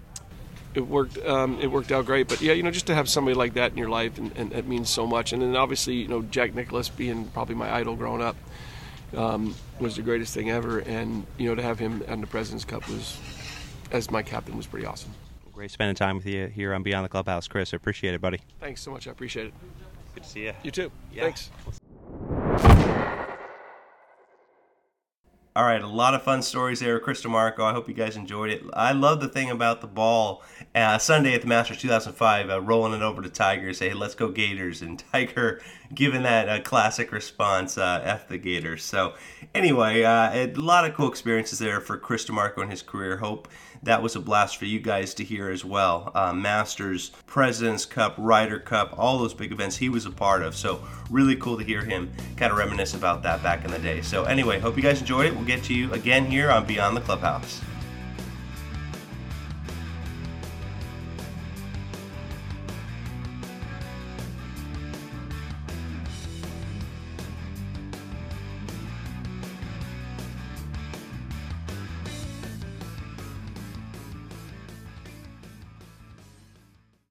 it 0.74 0.80
worked. 0.80 1.18
Um, 1.18 1.60
it 1.60 1.70
worked 1.70 1.92
out 1.92 2.06
great. 2.06 2.26
But 2.26 2.40
yeah, 2.40 2.54
you 2.54 2.62
know, 2.62 2.70
just 2.70 2.86
to 2.86 2.94
have 2.94 3.06
somebody 3.06 3.34
like 3.34 3.52
that 3.54 3.70
in 3.70 3.76
your 3.76 3.90
life, 3.90 4.16
and, 4.16 4.34
and 4.34 4.54
it 4.54 4.66
means 4.66 4.88
so 4.88 5.06
much. 5.06 5.34
And 5.34 5.42
then 5.42 5.56
obviously, 5.56 5.96
you 5.96 6.08
know, 6.08 6.22
Jack 6.22 6.54
Nicklaus 6.54 6.88
being 6.88 7.26
probably 7.26 7.54
my 7.54 7.70
idol 7.70 7.96
growing 7.96 8.22
up 8.22 8.36
um, 9.14 9.54
was 9.78 9.96
the 9.96 10.02
greatest 10.02 10.32
thing 10.32 10.50
ever. 10.50 10.78
And 10.78 11.26
you 11.36 11.50
know, 11.50 11.54
to 11.54 11.62
have 11.62 11.78
him 11.78 12.02
on 12.08 12.22
the 12.22 12.26
President's 12.26 12.64
Cup 12.64 12.88
was, 12.88 13.18
as 13.90 14.10
my 14.10 14.22
captain, 14.22 14.56
was 14.56 14.66
pretty 14.66 14.86
awesome. 14.86 15.12
Great 15.56 15.70
spending 15.70 15.94
time 15.94 16.16
with 16.16 16.26
you 16.26 16.48
here 16.48 16.74
on 16.74 16.82
Beyond 16.82 17.06
the 17.06 17.08
Clubhouse, 17.08 17.48
Chris. 17.48 17.72
I 17.72 17.78
appreciate 17.78 18.12
it, 18.12 18.20
buddy. 18.20 18.40
Thanks 18.60 18.82
so 18.82 18.90
much. 18.90 19.08
I 19.08 19.10
appreciate 19.10 19.46
it. 19.46 19.54
Good 20.14 20.22
to 20.22 20.28
see 20.28 20.44
you. 20.44 20.52
You 20.62 20.70
too. 20.70 20.92
Yeah. 21.10 21.22
Thanks. 21.22 21.50
All 25.56 25.64
right, 25.64 25.80
a 25.80 25.86
lot 25.86 26.12
of 26.12 26.22
fun 26.22 26.42
stories 26.42 26.80
there, 26.80 27.00
Chris 27.00 27.22
DiMarco. 27.22 27.60
I 27.60 27.72
hope 27.72 27.88
you 27.88 27.94
guys 27.94 28.18
enjoyed 28.18 28.50
it. 28.50 28.64
I 28.74 28.92
love 28.92 29.22
the 29.22 29.28
thing 29.28 29.50
about 29.50 29.80
the 29.80 29.86
ball. 29.86 30.42
Uh, 30.74 30.98
Sunday 30.98 31.32
at 31.32 31.40
the 31.40 31.46
Masters 31.46 31.78
2005, 31.78 32.50
uh, 32.50 32.60
rolling 32.60 32.92
it 32.92 33.00
over 33.00 33.22
to 33.22 33.30
Tiger, 33.30 33.72
say, 33.72 33.88
hey, 33.88 33.94
let's 33.94 34.14
go 34.14 34.28
Gators. 34.28 34.82
And 34.82 35.02
Tiger 35.12 35.62
giving 35.94 36.24
that 36.24 36.50
uh, 36.50 36.60
classic 36.60 37.10
response, 37.12 37.78
uh, 37.78 38.02
F 38.04 38.28
the 38.28 38.36
Gators. 38.36 38.84
So, 38.84 39.14
anyway, 39.54 40.02
uh, 40.02 40.34
a 40.34 40.52
lot 40.52 40.84
of 40.84 40.92
cool 40.92 41.08
experiences 41.08 41.60
there 41.60 41.80
for 41.80 41.96
Chris 41.96 42.26
DiMarco 42.26 42.62
in 42.62 42.68
his 42.68 42.82
career. 42.82 43.16
Hope 43.16 43.48
that 43.82 44.02
was 44.02 44.16
a 44.16 44.20
blast 44.20 44.56
for 44.56 44.64
you 44.64 44.80
guys 44.80 45.14
to 45.14 45.24
hear 45.24 45.50
as 45.50 45.64
well. 45.64 46.10
Uh, 46.14 46.32
Masters, 46.32 47.10
President's 47.26 47.86
Cup, 47.86 48.14
Ryder 48.16 48.58
Cup, 48.58 48.94
all 48.98 49.18
those 49.18 49.34
big 49.34 49.52
events 49.52 49.76
he 49.76 49.88
was 49.88 50.06
a 50.06 50.10
part 50.10 50.42
of. 50.42 50.56
So, 50.56 50.82
really 51.10 51.36
cool 51.36 51.58
to 51.58 51.64
hear 51.64 51.82
him 51.84 52.12
kind 52.36 52.52
of 52.52 52.58
reminisce 52.58 52.94
about 52.94 53.22
that 53.22 53.42
back 53.42 53.64
in 53.64 53.70
the 53.70 53.78
day. 53.78 54.00
So, 54.02 54.24
anyway, 54.24 54.58
hope 54.58 54.76
you 54.76 54.82
guys 54.82 55.00
enjoyed 55.00 55.26
it. 55.26 55.34
We'll 55.34 55.44
get 55.44 55.62
to 55.64 55.74
you 55.74 55.92
again 55.92 56.26
here 56.26 56.50
on 56.50 56.66
Beyond 56.66 56.96
the 56.96 57.00
Clubhouse. 57.00 57.60